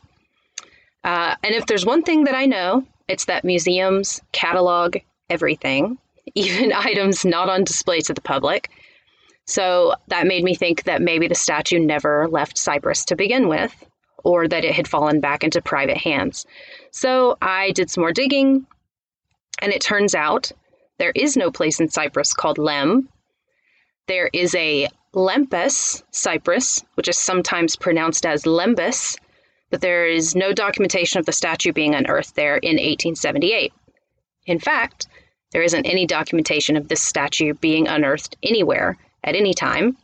Uh, 1.04 1.36
and 1.44 1.56
if 1.56 1.66
there's 1.66 1.88
one 1.88 2.04
thing 2.04 2.26
that 2.26 2.36
I 2.36 2.46
know, 2.46 2.86
it's 3.08 3.26
that 3.26 3.44
museums 3.44 4.22
catalog 4.32 4.98
everything, 5.32 5.98
even 6.36 6.72
items 6.72 7.26
not 7.26 7.50
on 7.50 7.64
display 7.64 8.00
to 8.02 8.14
the 8.14 8.22
public. 8.22 8.70
So 9.46 9.96
that 10.08 10.28
made 10.28 10.44
me 10.44 10.54
think 10.54 10.84
that 10.84 11.02
maybe 11.02 11.28
the 11.28 11.36
statue 11.36 11.80
never 11.80 12.28
left 12.30 12.60
Cyprus 12.60 13.06
to 13.06 13.16
begin 13.16 13.50
with, 13.50 13.74
or 14.24 14.48
that 14.48 14.66
it 14.66 14.74
had 14.74 14.88
fallen 14.88 15.20
back 15.20 15.44
into 15.44 15.62
private 15.62 15.98
hands. 15.98 16.46
So 16.92 17.38
I 17.42 17.72
did 17.72 17.90
some 17.90 18.02
more 18.02 18.12
digging, 18.12 18.66
and 19.62 19.72
it 19.72 19.82
turns 19.82 20.16
out 20.16 20.52
there 20.98 21.12
is 21.16 21.36
no 21.38 21.52
place 21.52 21.80
in 21.80 21.90
Cyprus 21.90 22.34
called 22.34 22.58
Lem. 22.58 23.10
There 24.08 24.30
is 24.34 24.56
a 24.56 24.88
Lempus, 25.14 26.04
Cyprus, 26.12 26.84
which 26.96 27.08
is 27.08 27.18
sometimes 27.18 27.76
pronounced 27.76 28.26
as 28.26 28.44
Lembus, 28.46 29.18
but 29.70 29.82
there 29.82 30.08
is 30.08 30.36
no 30.36 30.54
documentation 30.54 31.20
of 31.20 31.26
the 31.26 31.32
statue 31.32 31.72
being 31.72 31.96
unearthed 31.96 32.36
there 32.36 32.58
in 32.58 32.78
1878. 32.78 33.74
In 34.46 34.60
fact, 34.60 35.08
there 35.52 35.62
isn't 35.62 35.86
any 35.86 36.06
documentation 36.06 36.76
of 36.76 36.88
this 36.88 37.02
statue 37.02 37.54
being 37.54 37.88
unearthed 37.88 38.36
anywhere 38.44 38.98
at 39.24 39.36
any 39.36 39.54
time. 39.54 39.98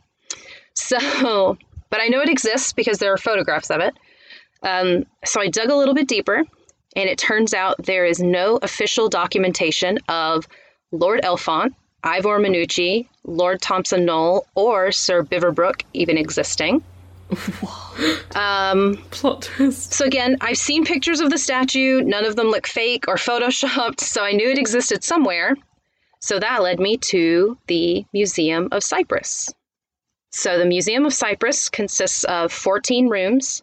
So, 0.74 1.58
but 1.90 2.00
I 2.00 2.08
know 2.08 2.20
it 2.20 2.28
exists 2.28 2.72
because 2.72 2.98
there 2.98 3.12
are 3.12 3.18
photographs 3.18 3.70
of 3.70 3.80
it. 3.80 3.94
Um, 4.62 5.06
so 5.24 5.40
I 5.40 5.48
dug 5.48 5.70
a 5.70 5.76
little 5.76 5.94
bit 5.94 6.08
deeper 6.08 6.44
and 6.96 7.08
it 7.08 7.18
turns 7.18 7.54
out 7.54 7.76
there 7.84 8.04
is 8.04 8.20
no 8.20 8.58
official 8.62 9.08
documentation 9.08 9.98
of 10.08 10.46
Lord 10.92 11.20
Elphont, 11.22 11.74
Ivor 12.02 12.38
Minucci, 12.38 13.06
Lord 13.24 13.60
Thompson 13.60 14.04
Knoll, 14.04 14.46
or 14.54 14.90
Sir 14.90 15.22
Beaverbrook 15.22 15.82
even 15.92 16.18
existing. 16.18 16.82
um, 18.34 18.96
Plot 19.10 19.42
twist. 19.42 19.92
So 19.92 20.04
again, 20.04 20.36
I've 20.40 20.58
seen 20.58 20.84
pictures 20.84 21.20
of 21.20 21.30
the 21.30 21.38
statue. 21.38 22.02
None 22.02 22.24
of 22.24 22.36
them 22.36 22.48
look 22.48 22.66
fake 22.66 23.06
or 23.06 23.14
photoshopped, 23.16 24.00
so 24.00 24.24
I 24.24 24.32
knew 24.32 24.48
it 24.48 24.58
existed 24.58 25.04
somewhere. 25.04 25.54
So 26.20 26.38
that 26.38 26.62
led 26.62 26.80
me 26.80 26.96
to 26.98 27.56
the 27.66 28.04
Museum 28.12 28.68
of 28.72 28.82
Cyprus. 28.82 29.52
So 30.32 30.58
the 30.58 30.66
Museum 30.66 31.06
of 31.06 31.14
Cyprus 31.14 31.68
consists 31.68 32.24
of 32.24 32.52
14 32.52 33.08
rooms. 33.08 33.62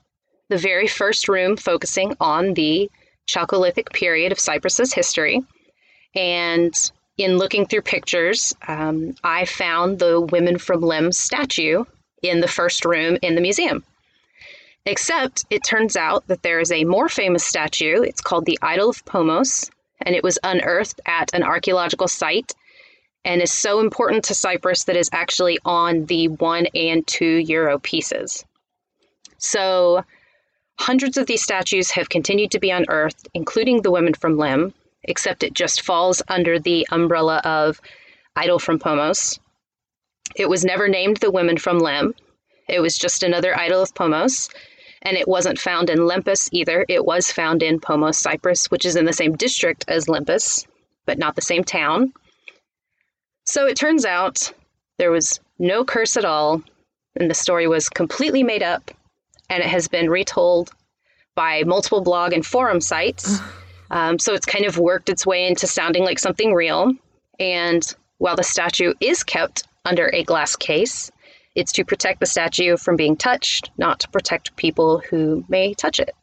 The 0.49 0.57
very 0.57 0.87
first 0.87 1.27
room 1.27 1.57
focusing 1.57 2.15
on 2.19 2.53
the 2.53 2.89
Chalcolithic 3.27 3.91
period 3.91 4.31
of 4.31 4.39
Cyprus's 4.39 4.93
history. 4.93 5.41
And 6.15 6.73
in 7.17 7.37
looking 7.37 7.65
through 7.65 7.81
pictures, 7.81 8.53
um, 8.67 9.15
I 9.23 9.45
found 9.45 9.99
the 9.99 10.21
Women 10.21 10.57
from 10.57 10.81
Lem 10.81 11.11
statue 11.11 11.83
in 12.21 12.39
the 12.39 12.47
first 12.47 12.85
room 12.85 13.17
in 13.21 13.35
the 13.35 13.41
museum. 13.41 13.83
Except 14.85 15.43
it 15.49 15.63
turns 15.63 15.97
out 15.97 16.27
that 16.27 16.43
there 16.43 16.61
is 16.61 16.71
a 16.71 16.85
more 16.85 17.09
famous 17.09 17.43
statue. 17.43 18.01
It's 18.01 18.21
called 18.21 18.45
the 18.45 18.59
Idol 18.61 18.89
of 18.89 19.03
Pomos, 19.03 19.69
and 20.01 20.15
it 20.15 20.23
was 20.23 20.39
unearthed 20.43 21.01
at 21.05 21.33
an 21.33 21.43
archaeological 21.43 22.07
site 22.07 22.53
and 23.25 23.41
is 23.41 23.51
so 23.51 23.81
important 23.81 24.23
to 24.25 24.33
Cyprus 24.33 24.85
that 24.85 24.95
is 24.95 25.09
actually 25.11 25.59
on 25.65 26.05
the 26.05 26.29
one 26.29 26.67
and 26.73 27.05
two 27.05 27.25
euro 27.25 27.79
pieces. 27.79 28.45
So 29.39 30.05
Hundreds 30.79 31.17
of 31.17 31.25
these 31.25 31.43
statues 31.43 31.91
have 31.91 32.09
continued 32.09 32.51
to 32.51 32.59
be 32.59 32.69
unearthed, 32.69 33.27
including 33.33 33.81
the 33.81 33.91
women 33.91 34.13
from 34.13 34.37
Lim, 34.37 34.73
except 35.03 35.43
it 35.43 35.53
just 35.53 35.81
falls 35.81 36.21
under 36.27 36.59
the 36.59 36.87
umbrella 36.91 37.41
of 37.43 37.81
Idol 38.35 38.59
from 38.59 38.79
Pomos. 38.79 39.39
It 40.35 40.47
was 40.47 40.63
never 40.63 40.87
named 40.87 41.17
the 41.17 41.31
women 41.31 41.57
from 41.57 41.79
Lim. 41.79 42.13
It 42.67 42.79
was 42.79 42.97
just 42.97 43.23
another 43.23 43.57
idol 43.57 43.81
of 43.81 43.95
Pomos, 43.95 44.49
and 45.01 45.17
it 45.17 45.27
wasn't 45.27 45.59
found 45.59 45.89
in 45.89 45.99
Lempus 45.99 46.49
either. 46.51 46.85
It 46.87 47.05
was 47.05 47.31
found 47.31 47.63
in 47.63 47.79
Pomos, 47.79 48.19
Cyprus, 48.19 48.69
which 48.69 48.85
is 48.85 48.95
in 48.95 49.05
the 49.05 49.13
same 49.13 49.35
district 49.35 49.85
as 49.87 50.07
Lempus, 50.07 50.67
but 51.05 51.17
not 51.17 51.35
the 51.35 51.41
same 51.41 51.63
town. 51.63 52.13
So 53.45 53.65
it 53.65 53.77
turns 53.77 54.05
out 54.05 54.51
there 54.99 55.11
was 55.11 55.39
no 55.57 55.85
curse 55.85 56.17
at 56.17 56.25
all, 56.25 56.61
and 57.15 57.29
the 57.29 57.35
story 57.35 57.67
was 57.67 57.89
completely 57.89 58.43
made 58.43 58.63
up 58.63 58.91
and 59.49 59.63
it 59.63 59.69
has 59.69 59.87
been 59.87 60.09
retold 60.09 60.71
by 61.35 61.63
multiple 61.63 62.01
blog 62.01 62.33
and 62.33 62.45
forum 62.45 62.81
sites. 62.81 63.39
Um, 63.91 64.19
so 64.19 64.33
it's 64.33 64.45
kind 64.45 64.65
of 64.65 64.77
worked 64.77 65.09
its 65.09 65.25
way 65.25 65.47
into 65.47 65.67
sounding 65.67 66.03
like 66.03 66.19
something 66.19 66.53
real. 66.53 66.93
And 67.39 67.83
while 68.17 68.35
the 68.35 68.43
statue 68.43 68.93
is 68.99 69.23
kept 69.23 69.63
under 69.85 70.09
a 70.13 70.23
glass 70.23 70.55
case, 70.55 71.11
it's 71.55 71.71
to 71.73 71.85
protect 71.85 72.19
the 72.19 72.25
statue 72.25 72.75
from 72.77 72.95
being 72.97 73.15
touched, 73.15 73.69
not 73.77 73.99
to 74.01 74.09
protect 74.09 74.55
people 74.57 74.99
who 75.09 75.45
may 75.47 75.73
touch 75.73 75.99
it. 75.99 76.13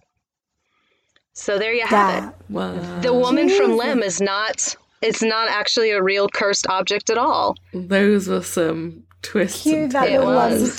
So 1.32 1.58
there 1.58 1.72
you 1.72 1.82
have 1.86 1.90
That- 1.90 2.28
it. 2.28 2.52
Wow. 2.52 3.00
The 3.00 3.14
woman 3.14 3.48
from. 3.48 3.76
Lim 3.76 4.02
is 4.02 4.20
not. 4.20 4.76
It's 5.02 5.22
not 5.22 5.48
actually 5.48 5.90
a 5.90 6.02
real 6.02 6.28
cursed 6.28 6.66
object 6.68 7.10
at 7.10 7.18
all. 7.18 7.56
Those 7.72 8.28
were 8.28 8.42
some 8.42 9.03
twists. 9.24 9.62
Cue 9.62 9.84
and 9.84 9.92
that 9.92 10.08
It 10.08 10.20
little 10.20 10.38
um, 10.38 10.70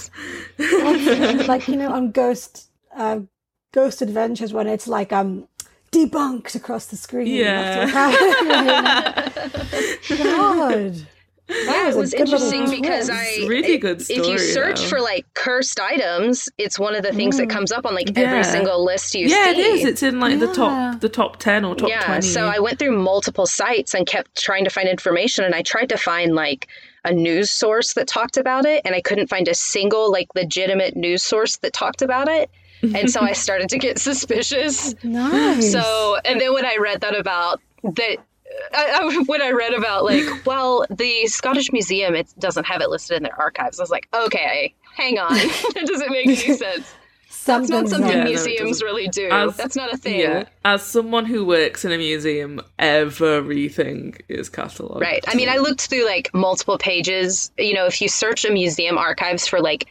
like 1.48 1.68
you 1.68 1.76
know 1.76 1.92
on 1.92 2.12
Ghost 2.12 2.70
uh, 2.96 3.20
Ghost 3.74 4.02
Adventures 4.02 4.54
when 4.54 4.68
it's 4.68 4.88
like 4.88 5.12
um 5.12 5.48
debunked 5.92 6.56
across 6.56 6.86
the 6.88 6.96
screen. 6.96 7.28
Yeah. 7.28 7.86
God. 10.18 11.08
Yeah, 11.48 11.90
it 11.90 11.96
was 11.96 12.14
interesting 12.14 12.70
because. 12.70 13.10
I 13.10 13.46
really 13.48 13.78
good 13.78 14.02
If 14.02 14.28
you 14.28 14.40
search 14.40 14.82
though. 14.82 14.88
for 14.88 15.00
like 15.00 15.26
cursed 15.36 15.80
items, 15.80 16.50
it's 16.58 16.80
one 16.80 16.96
of 16.96 17.04
the 17.04 17.14
things 17.14 17.38
that 17.38 17.50
comes 17.50 17.72
up 17.72 17.86
on 17.86 17.94
like 17.94 18.18
every 18.18 18.44
single 18.44 18.84
list 18.84 19.14
you 19.14 19.28
yeah, 19.28 19.52
see. 19.52 19.62
Yeah, 19.62 19.62
it 19.68 19.68
is. 19.76 19.86
It's 19.86 20.04
in 20.04 20.20
like 20.20 20.40
the 20.40 20.52
top, 20.52 21.02
the 21.02 21.10
top 21.10 21.38
ten 21.38 21.64
or 21.64 21.76
top 21.76 21.90
yeah, 21.90 22.04
twenty. 22.04 22.28
so 22.28 22.48
I 22.48 22.60
went 22.60 22.80
through 22.80 22.98
multiple 22.98 23.46
sites 23.46 23.94
and 23.94 24.08
kept 24.08 24.36
trying 24.36 24.64
to 24.64 24.72
find 24.72 24.90
information, 24.90 25.46
and 25.46 25.54
I 25.54 25.62
tried 25.62 25.90
to 25.90 25.98
find 25.98 26.34
like 26.34 26.68
a 27.06 27.14
news 27.14 27.52
source 27.52 27.94
that 27.94 28.08
talked 28.08 28.36
about 28.36 28.66
it, 28.66 28.82
and 28.84 28.96
I 28.96 29.02
couldn't 29.02 29.28
find 29.28 29.48
a 29.48 29.54
single 29.54 30.12
like 30.12 30.28
legitimate 30.36 30.96
news 30.96 31.24
source 31.24 31.58
that 31.58 31.72
talked 31.72 32.02
about 32.02 32.28
it. 32.28 32.50
And 32.82 33.10
so 33.10 33.22
I 33.22 33.34
started 33.46 33.70
to 33.70 33.78
get 33.78 34.00
suspicious. 34.00 34.96
Nice. 35.04 35.72
So, 35.72 36.18
and 36.26 36.42
then 36.42 36.54
when 36.54 36.66
I 36.66 36.78
read 36.80 37.02
that 37.02 37.18
about 37.18 37.62
that, 37.84 38.18
I, 38.74 39.00
I, 39.02 39.24
when 39.26 39.42
I 39.42 39.52
read 39.52 39.74
about 39.74 40.04
like, 40.04 40.26
well, 40.46 40.86
the 40.90 41.28
Scottish 41.28 41.72
Museum 41.72 42.16
it 42.16 42.34
doesn't 42.40 42.66
have 42.66 42.82
it 42.82 42.90
listed 42.90 43.18
in 43.18 43.24
their 43.24 43.40
archives. 43.40 43.80
I 43.80 43.84
was 43.84 43.92
like, 43.92 44.08
okay, 44.14 44.74
hang 44.96 45.20
on, 45.20 45.34
that 45.74 45.86
doesn't 45.86 46.12
make 46.12 46.28
any 46.28 46.58
sense. 46.58 46.94
That's 47.46 47.70
not 47.70 47.88
something 47.90 48.10
Yeah, 48.10 48.24
museums 48.24 48.80
doesn't. 48.80 48.86
really 48.86 49.08
do. 49.08 49.30
As- 49.30 49.56
That's 49.56 49.76
not 49.76 49.94
a 49.94 49.98
thing. 49.98 50.20
yeah, 50.20 50.46
as 50.64 50.82
someone 50.82 51.26
who 51.26 51.46
works 51.46 51.86
in 51.86 51.92
a 51.92 51.98
museum, 51.98 52.62
everything 52.80 54.16
is 54.30 54.50
catalogued. 54.50 55.02
Right. 55.02 55.24
I 55.28 55.36
mean, 55.36 55.50
I 55.50 55.58
looked 55.58 55.82
through 55.82 56.06
like 56.06 56.34
multiple 56.34 56.78
pages. 56.78 57.52
You 57.58 57.74
know, 57.74 57.86
if 57.86 58.02
you 58.02 58.08
search 58.08 58.46
a 58.46 58.52
museum 58.52 58.98
archives 58.98 59.48
for 59.48 59.60
like 59.60 59.88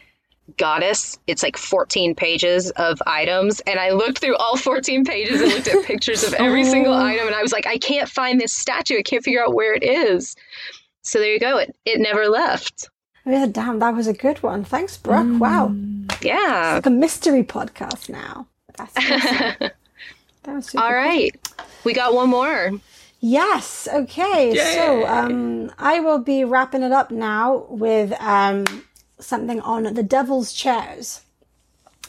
goddess, 0.56 1.18
it's 1.26 1.42
like 1.42 1.56
14 1.56 2.14
pages 2.14 2.70
of 2.72 3.00
items. 3.06 3.60
And 3.60 3.78
I 3.78 3.90
looked 3.90 4.18
through 4.18 4.36
all 4.36 4.56
14 4.56 5.04
pages 5.04 5.40
and 5.40 5.50
looked 5.50 5.68
at 5.68 5.84
pictures 5.86 6.24
of 6.24 6.34
every 6.34 6.64
single 6.64 6.92
oh. 6.92 7.04
item. 7.04 7.26
And 7.26 7.36
I 7.36 7.42
was 7.42 7.52
like, 7.52 7.66
I 7.66 7.78
can't 7.78 8.08
find 8.08 8.40
this 8.40 8.52
statue. 8.52 8.98
I 8.98 9.02
can't 9.02 9.24
figure 9.24 9.42
out 9.42 9.54
where 9.54 9.74
it 9.74 9.82
is. 9.82 10.36
So 11.02 11.18
there 11.18 11.32
you 11.32 11.40
go. 11.40 11.58
It, 11.58 11.76
it 11.84 12.00
never 12.00 12.28
left. 12.28 12.88
Yeah, 13.26 13.46
damn, 13.46 13.78
that 13.78 13.94
was 13.94 14.06
a 14.06 14.12
good 14.12 14.42
one. 14.42 14.64
Thanks, 14.64 14.96
Brooke. 14.96 15.40
Wow. 15.40 15.74
Yeah. 16.20 16.72
Like 16.74 16.86
a 16.86 16.90
mystery 16.90 17.42
podcast 17.42 18.08
now. 18.08 18.46
That's 18.76 18.96
awesome. 18.96 19.54
that 20.42 20.54
was 20.54 20.66
super 20.66 20.84
All 20.84 20.90
cool. 20.90 21.30
We 21.84 21.94
got 21.94 22.14
one 22.14 22.28
more. 22.28 22.72
Yes. 23.20 23.88
Okay. 23.90 24.54
So 24.74 25.06
um, 25.06 25.72
I 25.78 26.00
will 26.00 26.18
be 26.18 26.44
wrapping 26.44 26.82
it 26.82 26.92
up 26.92 27.10
now 27.10 27.66
with 27.70 28.12
um, 28.20 28.64
something 29.18 29.60
on 29.60 29.94
the 29.94 30.02
Devil's 30.02 30.52
Chairs. 30.52 31.22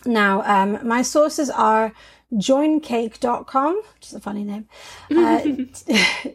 Now, 0.06 0.42
um, 0.44 0.86
my 0.86 1.02
sources 1.02 1.50
are 1.50 1.94
joincake.com, 2.38 3.76
which 3.96 4.08
is 4.08 4.14
a 4.14 4.20
funny 4.20 4.44
name, 4.44 4.68
uh, 5.12 5.40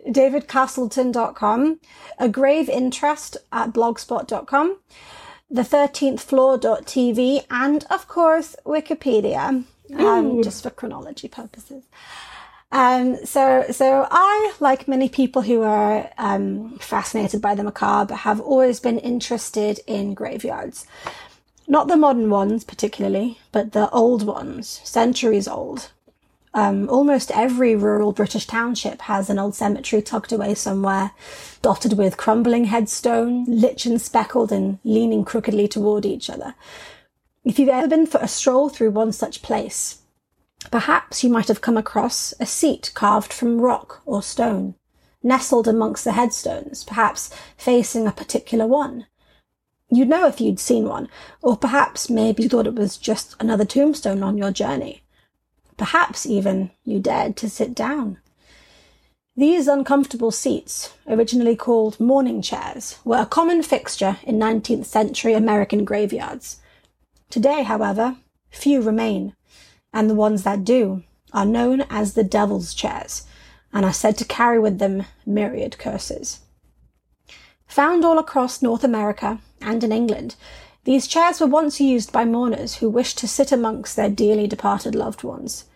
davidcastleton.com, 0.09 1.81
a 2.19 2.29
grave 2.29 2.69
interest 2.69 3.37
at 3.53 3.73
blogspot.com, 3.73 4.79
the 5.51 5.63
13th 5.63 6.21
floor.tv, 6.21 7.45
and 7.51 7.85
of 7.91 8.09
course, 8.09 8.57
Wikipedia, 8.65 9.65
um, 9.99 10.43
just 10.43 10.63
for 10.63 10.71
chronology 10.71 11.29
purposes. 11.29 11.85
Um, 12.73 13.17
so, 13.25 13.65
so 13.73 14.07
I, 14.11 14.53
like 14.61 14.87
many 14.87 15.09
people 15.09 15.43
who 15.43 15.63
are 15.63 16.09
um, 16.19 16.79
fascinated 16.79 17.43
by 17.43 17.55
the 17.55 17.65
macabre, 17.65 18.15
have 18.15 18.41
always 18.41 18.79
been 18.79 18.99
interested 18.99 19.81
in 19.87 20.15
graveyards. 20.15 20.87
Not 21.71 21.89
the 21.89 21.97
modern 21.97 22.29
ones 22.29 22.65
particularly, 22.65 23.39
but 23.53 23.73
the 23.73 23.89
old 23.91 24.27
ones, 24.27 24.81
centuries 24.85 25.49
old. 25.49 25.93
Um, 26.53 26.91
almost 26.91 27.31
every 27.31 27.77
rural 27.77 28.11
British 28.13 28.47
township 28.47 29.03
has 29.03 29.31
an 29.31 29.39
old 29.39 29.55
cemetery 29.55 30.03
tucked 30.03 30.33
away 30.33 30.55
somewhere, 30.55 31.13
dotted 31.63 31.97
with 31.97 32.17
crumbling 32.17 32.65
headstone, 32.65 33.45
lichen 33.47 34.01
speckled 34.01 34.51
and 34.51 34.81
leaning 34.83 35.25
crookedly 35.25 35.69
toward 35.69 36.05
each 36.05 36.29
other. 36.29 36.57
If 37.45 37.59
you've 37.59 37.69
ever 37.69 37.89
been 37.89 38.07
for 38.07 38.19
a 38.19 38.27
stroll 38.27 38.69
through 38.69 38.91
one 38.91 39.13
such 39.13 39.41
place, 39.41 40.01
Perhaps 40.71 41.25
you 41.25 41.31
might 41.31 41.49
have 41.49 41.63
come 41.63 41.77
across 41.77 42.35
a 42.39 42.47
seat 42.47 42.93
carved 42.95 43.33
from 43.33 43.61
rock 43.61 44.03
or 44.05 44.23
stone, 44.23 44.75
nestled 45.23 45.67
amongst 45.67 46.05
the 46.05 46.13
headstones, 46.13 46.85
perhaps 46.85 47.31
facing 47.57 48.07
a 48.07 48.13
particular 48.13 48.67
one. 48.67 49.07
You'd 49.91 50.09
know 50.09 50.27
if 50.27 50.41
you'd 50.41 50.61
seen 50.61 50.89
one, 50.89 51.09
or 51.43 51.57
perhaps 51.57 52.09
maybe 52.09 52.45
you 52.45 52.49
thought 52.49 52.67
it 52.69 52.77
was 52.77 52.97
just 52.97 53.35
another 53.41 53.65
tombstone 53.65 54.23
on 54.23 54.39
your 54.39 54.53
journey. 54.53 55.03
Perhaps 55.77 56.27
even 56.27 56.71
you 56.85 57.01
dared 57.01 57.37
to 57.39 57.51
sit 57.51 57.75
down. 57.75 58.19
These 59.37 59.67
uncomfortable 59.67 60.31
seats, 60.31 60.95
originally 61.09 61.57
called 61.57 61.99
mourning 61.99 62.41
chairs, 62.43 62.99
were 63.05 63.19
a 63.19 63.27
common 63.27 63.63
fixture 63.63 64.19
in 64.23 64.39
19th 64.39 64.85
century 64.85 65.35
American 65.35 65.85
graveyards. 65.85 66.61
Today, 67.31 67.63
however, 67.63 68.17
few 68.51 68.83
remain 68.83 69.35
and 69.93 70.09
the 70.09 70.15
ones 70.15 70.45
that 70.45 70.65
do 70.65 71.03
are 71.33 71.47
known 71.47 71.83
as 71.91 72.15
the 72.15 72.25
devil's 72.25 72.75
chairs 72.75 73.27
and 73.73 73.85
are 73.85 73.93
said 73.93 74.17
to 74.19 74.25
carry 74.25 74.59
with 74.59 74.79
them 74.79 75.05
myriad 75.25 75.79
curses. 75.79 76.41
Found 77.67 78.05
all 78.05 78.19
across 78.19 78.63
North 78.63 78.85
America 78.85 79.41
and 79.61 79.85
in 79.85 79.93
England, 79.93 80.37
these 80.85 81.07
chairs 81.07 81.41
were 81.41 81.47
once 81.47 81.81
used 81.81 82.13
by 82.13 82.25
mourners 82.25 82.77
who 82.77 82.89
wished 82.89 83.19
to 83.19 83.29
sit 83.29 83.53
amongst 83.53 83.97
their 83.97 84.11
dearly 84.11 84.47
departed 84.47 84.95
loved 84.95 85.23
ones. 85.23 85.67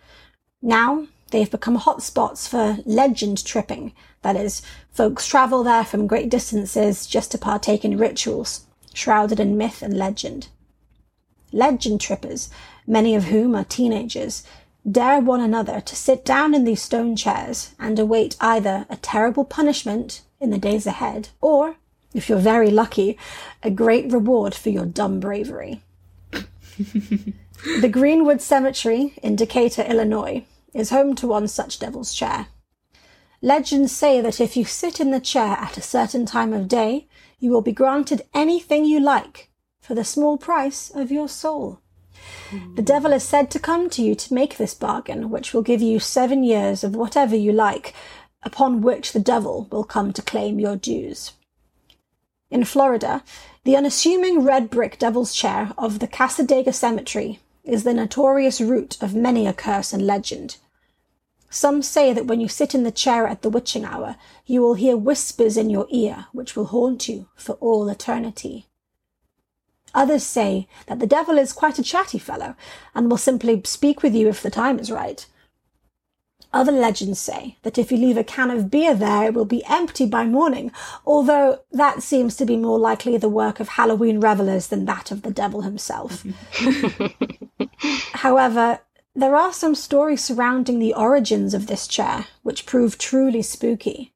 Now 0.61 1.07
they've 1.31 1.49
become 1.49 1.75
hot 1.75 2.01
spots 2.01 2.47
for 2.47 2.79
legend 2.85 3.45
tripping. 3.45 3.93
That 4.21 4.35
is, 4.35 4.61
folks 4.91 5.27
travel 5.27 5.63
there 5.63 5.85
from 5.85 6.07
great 6.07 6.29
distances 6.29 7.05
just 7.05 7.31
to 7.31 7.37
partake 7.37 7.85
in 7.85 7.97
rituals 7.97 8.65
shrouded 8.93 9.39
in 9.39 9.57
myth 9.57 9.81
and 9.81 9.97
legend. 9.97 10.47
Legend 11.51 12.01
trippers 12.01 12.49
many 12.87 13.15
of 13.15 13.25
whom 13.25 13.55
are 13.55 13.63
teenagers, 13.63 14.43
dare 14.89 15.19
one 15.19 15.41
another 15.41 15.81
to 15.81 15.95
sit 15.95 16.23
down 16.25 16.53
in 16.53 16.63
these 16.63 16.81
stone 16.81 17.15
chairs 17.15 17.73
and 17.79 17.97
await 17.99 18.35
either 18.39 18.85
a 18.89 18.97
terrible 18.97 19.43
punishment 19.43 20.21
in 20.39 20.49
the 20.49 20.57
days 20.57 20.85
ahead, 20.85 21.29
or, 21.41 21.75
if 22.15 22.29
you're 22.29 22.39
very 22.39 22.71
lucky, 22.71 23.17
a 23.61 23.69
great 23.69 24.11
reward 24.11 24.55
for 24.55 24.69
your 24.69 24.85
dumb 24.85 25.19
bravery. 25.19 25.81
the 26.77 27.89
Greenwood 27.91 28.41
Cemetery 28.41 29.13
in 29.21 29.35
Decatur, 29.35 29.83
Illinois, 29.83 30.45
is 30.73 30.89
home 30.89 31.13
to 31.15 31.27
one 31.27 31.47
such 31.47 31.77
devil's 31.77 32.13
chair. 32.13 32.47
Legends 33.41 33.91
say 33.91 34.21
that 34.21 34.39
if 34.39 34.55
you 34.55 34.63
sit 34.63 34.99
in 34.99 35.11
the 35.11 35.19
chair 35.19 35.57
at 35.59 35.77
a 35.77 35.81
certain 35.81 36.25
time 36.25 36.53
of 36.53 36.69
day, 36.69 37.07
you 37.37 37.51
will 37.51 37.61
be 37.61 37.73
granted 37.73 38.23
anything 38.33 38.85
you 38.85 38.99
like 38.99 39.49
for 39.81 39.93
the 39.93 40.05
small 40.05 40.37
price 40.37 40.89
of 40.89 41.11
your 41.11 41.27
soul. 41.27 41.81
The 42.75 42.81
devil 42.81 43.11
is 43.11 43.23
said 43.23 43.51
to 43.51 43.59
come 43.59 43.89
to 43.89 44.01
you 44.01 44.15
to 44.15 44.33
make 44.33 44.57
this 44.57 44.73
bargain, 44.73 45.29
which 45.29 45.53
will 45.53 45.61
give 45.61 45.81
you 45.81 45.99
seven 45.99 46.43
years 46.43 46.83
of 46.83 46.95
whatever 46.95 47.35
you 47.35 47.51
like, 47.51 47.93
upon 48.41 48.81
which 48.81 49.11
the 49.11 49.19
devil 49.19 49.67
will 49.69 49.83
come 49.83 50.13
to 50.13 50.21
claim 50.21 50.59
your 50.59 50.77
dues. 50.77 51.33
In 52.55 52.63
Florida, 52.63 53.21
the 53.65 53.75
unassuming 53.75 54.39
red 54.39 54.69
brick 54.69 54.97
devil's 54.97 55.35
chair 55.35 55.73
of 55.77 55.99
the 55.99 56.07
Cassadaga 56.07 56.73
Cemetery 56.73 57.41
is 57.65 57.83
the 57.83 57.93
notorious 57.93 58.61
root 58.61 58.97
of 59.03 59.13
many 59.13 59.45
a 59.45 59.51
curse 59.51 59.91
and 59.91 60.07
legend. 60.07 60.55
Some 61.49 61.81
say 61.81 62.13
that 62.13 62.27
when 62.27 62.39
you 62.39 62.47
sit 62.47 62.73
in 62.73 62.83
the 62.83 62.93
chair 62.93 63.27
at 63.27 63.41
the 63.41 63.49
witching 63.49 63.83
hour, 63.83 64.15
you 64.45 64.61
will 64.61 64.75
hear 64.75 64.95
whispers 64.95 65.57
in 65.57 65.69
your 65.69 65.85
ear 65.89 66.27
which 66.31 66.55
will 66.55 66.67
haunt 66.67 67.09
you 67.09 67.27
for 67.35 67.55
all 67.55 67.89
eternity. 67.89 68.67
Others 69.93 70.23
say 70.23 70.69
that 70.87 70.99
the 70.99 71.05
devil 71.05 71.37
is 71.37 71.51
quite 71.51 71.77
a 71.77 71.83
chatty 71.83 72.19
fellow 72.19 72.55
and 72.93 73.11
will 73.11 73.17
simply 73.17 73.61
speak 73.65 74.01
with 74.01 74.15
you 74.15 74.29
if 74.29 74.41
the 74.41 74.49
time 74.49 74.79
is 74.79 74.89
right. 74.89 75.25
Other 76.55 76.71
legends 76.71 77.19
say 77.19 77.57
that 77.63 77.77
if 77.77 77.91
you 77.91 77.97
leave 77.97 78.15
a 78.15 78.23
can 78.23 78.49
of 78.49 78.71
beer 78.71 78.95
there, 78.95 79.25
it 79.25 79.33
will 79.33 79.43
be 79.43 79.65
empty 79.65 80.05
by 80.05 80.25
morning, 80.25 80.71
although 81.05 81.59
that 81.73 82.01
seems 82.01 82.37
to 82.37 82.45
be 82.45 82.55
more 82.55 82.79
likely 82.79 83.17
the 83.17 83.27
work 83.27 83.59
of 83.59 83.67
Halloween 83.67 84.21
revelers 84.21 84.67
than 84.67 84.85
that 84.85 85.11
of 85.11 85.23
the 85.23 85.31
devil 85.31 85.63
himself. 85.63 86.25
However, 88.13 88.79
there 89.13 89.35
are 89.35 89.51
some 89.51 89.75
stories 89.75 90.23
surrounding 90.23 90.79
the 90.79 90.93
origins 90.93 91.53
of 91.53 91.67
this 91.67 91.89
chair, 91.89 92.27
which 92.41 92.65
prove 92.65 92.97
truly 92.97 93.41
spooky. 93.41 94.13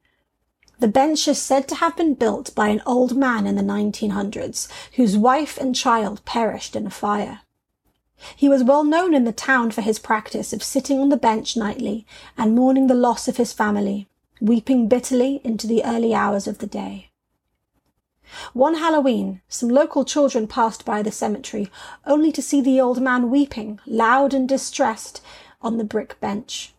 The 0.79 0.87
bench 0.87 1.27
is 1.27 1.41
said 1.41 1.67
to 1.67 1.75
have 1.75 1.97
been 1.97 2.13
built 2.13 2.55
by 2.55 2.69
an 2.69 2.81
old 2.85 3.17
man 3.17 3.47
in 3.47 3.57
the 3.57 3.61
1900s, 3.61 4.69
whose 4.93 5.17
wife 5.17 5.57
and 5.57 5.75
child 5.75 6.23
perished 6.23 6.77
in 6.77 6.87
a 6.87 6.89
fire. 6.89 7.41
He 8.35 8.49
was 8.49 8.63
well 8.63 8.83
known 8.83 9.13
in 9.13 9.23
the 9.23 9.31
town 9.31 9.71
for 9.71 9.81
his 9.81 9.99
practice 9.99 10.53
of 10.53 10.63
sitting 10.63 10.99
on 10.99 11.09
the 11.09 11.17
bench 11.17 11.55
nightly 11.55 12.05
and 12.37 12.55
mourning 12.55 12.87
the 12.87 12.93
loss 12.93 13.27
of 13.27 13.37
his 13.37 13.53
family, 13.53 14.07
weeping 14.41 14.87
bitterly 14.87 15.41
into 15.43 15.67
the 15.67 15.83
early 15.83 16.13
hours 16.13 16.47
of 16.47 16.57
the 16.59 16.67
day. 16.67 17.09
One 18.53 18.75
Halloween, 18.75 19.41
some 19.47 19.69
local 19.69 20.05
children 20.05 20.47
passed 20.47 20.85
by 20.85 21.01
the 21.01 21.11
cemetery 21.11 21.71
only 22.05 22.31
to 22.31 22.41
see 22.41 22.61
the 22.61 22.79
old 22.79 23.01
man 23.01 23.29
weeping, 23.29 23.79
loud 23.85 24.33
and 24.33 24.47
distressed, 24.47 25.21
on 25.61 25.77
the 25.77 25.83
brick 25.83 26.19
bench. 26.19 26.73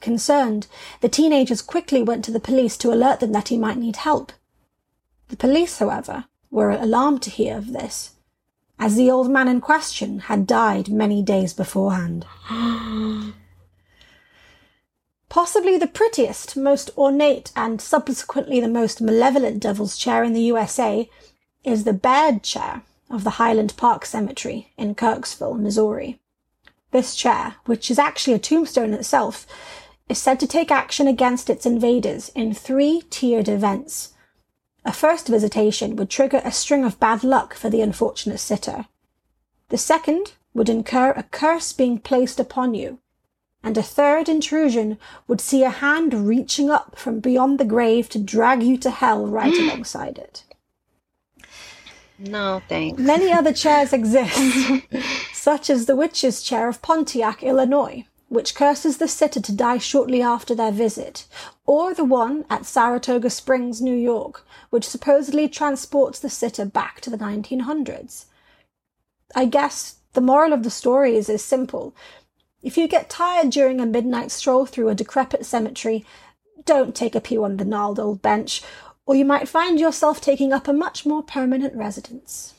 Concerned, 0.00 0.66
the 1.00 1.08
teenagers 1.08 1.62
quickly 1.62 2.02
went 2.02 2.24
to 2.24 2.32
the 2.32 2.40
police 2.40 2.76
to 2.78 2.92
alert 2.92 3.20
them 3.20 3.32
that 3.32 3.48
he 3.48 3.56
might 3.56 3.78
need 3.78 3.96
help. 3.96 4.32
The 5.28 5.36
police, 5.36 5.78
however, 5.78 6.26
were 6.50 6.70
alarmed 6.70 7.22
to 7.22 7.30
hear 7.30 7.56
of 7.56 7.72
this, 7.72 8.10
as 8.82 8.96
the 8.96 9.08
old 9.08 9.30
man 9.30 9.46
in 9.46 9.60
question 9.60 10.18
had 10.18 10.44
died 10.44 10.88
many 10.88 11.22
days 11.22 11.54
beforehand. 11.54 12.26
Possibly 15.28 15.78
the 15.78 15.86
prettiest, 15.86 16.56
most 16.56 16.90
ornate, 16.98 17.52
and 17.54 17.80
subsequently 17.80 18.58
the 18.58 18.66
most 18.66 19.00
malevolent 19.00 19.60
devil's 19.60 19.96
chair 19.96 20.24
in 20.24 20.32
the 20.32 20.42
USA 20.42 21.08
is 21.62 21.84
the 21.84 21.92
Baird 21.92 22.42
chair 22.42 22.82
of 23.08 23.22
the 23.22 23.38
Highland 23.38 23.74
Park 23.76 24.04
Cemetery 24.04 24.72
in 24.76 24.96
Kirksville, 24.96 25.60
Missouri. 25.60 26.18
This 26.90 27.14
chair, 27.14 27.54
which 27.66 27.88
is 27.88 28.00
actually 28.00 28.34
a 28.34 28.40
tombstone 28.40 28.94
itself, 28.94 29.46
is 30.08 30.18
said 30.18 30.40
to 30.40 30.48
take 30.48 30.72
action 30.72 31.06
against 31.06 31.48
its 31.48 31.64
invaders 31.64 32.30
in 32.30 32.52
three 32.52 33.04
tiered 33.10 33.48
events. 33.48 34.11
A 34.84 34.92
first 34.92 35.28
visitation 35.28 35.96
would 35.96 36.10
trigger 36.10 36.42
a 36.44 36.52
string 36.52 36.84
of 36.84 36.98
bad 36.98 37.22
luck 37.22 37.54
for 37.54 37.70
the 37.70 37.80
unfortunate 37.80 38.38
sitter. 38.38 38.86
The 39.68 39.78
second 39.78 40.32
would 40.54 40.68
incur 40.68 41.10
a 41.12 41.22
curse 41.22 41.72
being 41.72 41.98
placed 41.98 42.40
upon 42.40 42.74
you. 42.74 42.98
And 43.62 43.78
a 43.78 43.82
third 43.82 44.28
intrusion 44.28 44.98
would 45.28 45.40
see 45.40 45.62
a 45.62 45.70
hand 45.70 46.12
reaching 46.12 46.68
up 46.68 46.98
from 46.98 47.20
beyond 47.20 47.60
the 47.60 47.64
grave 47.64 48.08
to 48.10 48.18
drag 48.18 48.62
you 48.62 48.76
to 48.78 48.90
hell 48.90 49.26
right 49.26 49.54
alongside 49.58 50.18
it. 50.18 50.42
No, 52.18 52.60
thanks. 52.68 53.00
Many 53.00 53.32
other 53.32 53.52
chairs 53.52 53.92
exist, 54.00 54.82
such 55.32 55.70
as 55.70 55.86
the 55.86 55.96
witch's 55.96 56.42
chair 56.42 56.68
of 56.68 56.82
Pontiac, 56.82 57.42
Illinois, 57.42 58.04
which 58.32 58.54
curses 58.54 58.96
the 58.96 59.06
sitter 59.06 59.40
to 59.42 59.52
die 59.52 59.76
shortly 59.76 60.22
after 60.22 60.54
their 60.54 60.72
visit, 60.72 61.26
or 61.66 61.92
the 61.92 62.04
one 62.04 62.46
at 62.48 62.64
Saratoga 62.64 63.28
Springs, 63.28 63.82
New 63.82 63.94
York, 63.94 64.46
which 64.70 64.88
supposedly 64.88 65.48
transports 65.48 66.18
the 66.18 66.30
sitter 66.30 66.64
back 66.64 67.02
to 67.02 67.10
the 67.10 67.18
1900s. 67.18 68.24
I 69.34 69.44
guess 69.44 69.96
the 70.14 70.22
moral 70.22 70.54
of 70.54 70.62
the 70.62 70.70
story 70.70 71.16
is, 71.16 71.26
simple. 71.44 71.94
If 72.62 72.78
you 72.78 72.88
get 72.88 73.10
tired 73.10 73.50
during 73.50 73.80
a 73.80 73.86
midnight 73.86 74.30
stroll 74.30 74.64
through 74.64 74.88
a 74.88 74.94
decrepit 74.94 75.44
cemetery, 75.44 76.06
don't 76.64 76.94
take 76.94 77.14
a 77.14 77.20
pew 77.20 77.44
on 77.44 77.58
the 77.58 77.66
gnarled 77.66 78.00
old 78.00 78.22
bench, 78.22 78.62
or 79.04 79.14
you 79.14 79.26
might 79.26 79.46
find 79.46 79.78
yourself 79.78 80.22
taking 80.22 80.54
up 80.54 80.66
a 80.68 80.72
much 80.72 81.04
more 81.04 81.22
permanent 81.22 81.74
residence. 81.76 82.54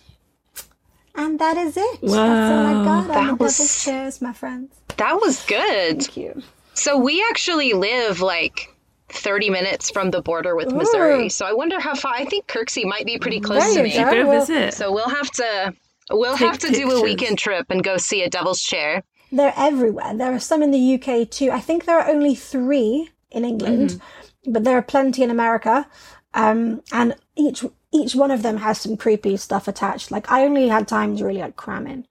And 1.15 1.39
that 1.39 1.57
is 1.57 1.77
it. 1.77 1.99
That's 2.01 2.13
all 2.13 2.19
I 2.19 2.73
Wow. 2.73 2.83
got 2.83 3.09
on 3.17 3.27
the 3.27 3.33
was- 3.43 3.57
devil's 3.57 3.83
chairs, 3.83 4.21
my 4.21 4.33
friends. 4.33 4.71
That 4.97 5.15
was 5.21 5.43
good. 5.45 6.01
Thank 6.01 6.17
you. 6.17 6.41
So 6.73 6.97
we 6.97 7.23
actually 7.29 7.73
live 7.73 8.21
like 8.21 8.73
30 9.09 9.49
minutes 9.49 9.89
from 9.91 10.11
the 10.11 10.21
border 10.21 10.55
with 10.55 10.71
Missouri. 10.73 11.25
Ooh. 11.25 11.29
So 11.29 11.45
I 11.45 11.53
wonder 11.53 11.79
how 11.79 11.93
far. 11.95 12.13
I 12.13 12.25
think 12.25 12.47
Kirksey 12.47 12.85
might 12.85 13.05
be 13.05 13.17
pretty 13.17 13.39
close 13.39 13.63
There 13.73 13.83
to 13.83 13.89
me. 13.89 13.95
go. 13.95 14.23
Go 14.23 14.39
visit. 14.39 14.73
So 14.73 14.91
we'll 14.91 15.09
have 15.09 15.29
to 15.31 15.73
we'll 16.11 16.37
Take 16.37 16.47
have 16.47 16.57
to 16.59 16.71
do 16.71 16.91
a 16.91 17.01
weekend 17.01 17.37
trip 17.37 17.67
and 17.69 17.83
go 17.83 17.97
see 17.97 18.23
a 18.23 18.29
devil's 18.29 18.61
chair. 18.61 19.03
They're 19.31 19.53
everywhere. 19.55 20.15
There 20.15 20.33
are 20.33 20.39
some 20.39 20.61
in 20.61 20.71
the 20.71 20.95
UK 20.95 21.29
too. 21.29 21.51
I 21.51 21.59
think 21.59 21.85
there 21.85 21.99
are 21.99 22.09
only 22.09 22.35
three 22.35 23.09
in 23.31 23.45
England, 23.45 23.99
but 24.45 24.63
there 24.63 24.77
are 24.77 24.83
plenty 24.83 25.23
in 25.23 25.31
America. 25.31 25.87
Um, 26.35 26.81
and 26.91 27.15
each 27.35 27.63
each 27.93 28.15
one 28.15 28.31
of 28.31 28.41
them 28.41 28.57
has 28.57 28.79
some 28.81 28.97
creepy 28.97 29.37
stuff 29.37 29.67
attached. 29.67 30.11
Like 30.11 30.31
I 30.31 30.43
only 30.43 30.67
had 30.67 30.87
time 30.87 31.15
to 31.17 31.25
really 31.25 31.41
like 31.41 31.55
cram 31.55 31.87
in. 31.87 32.07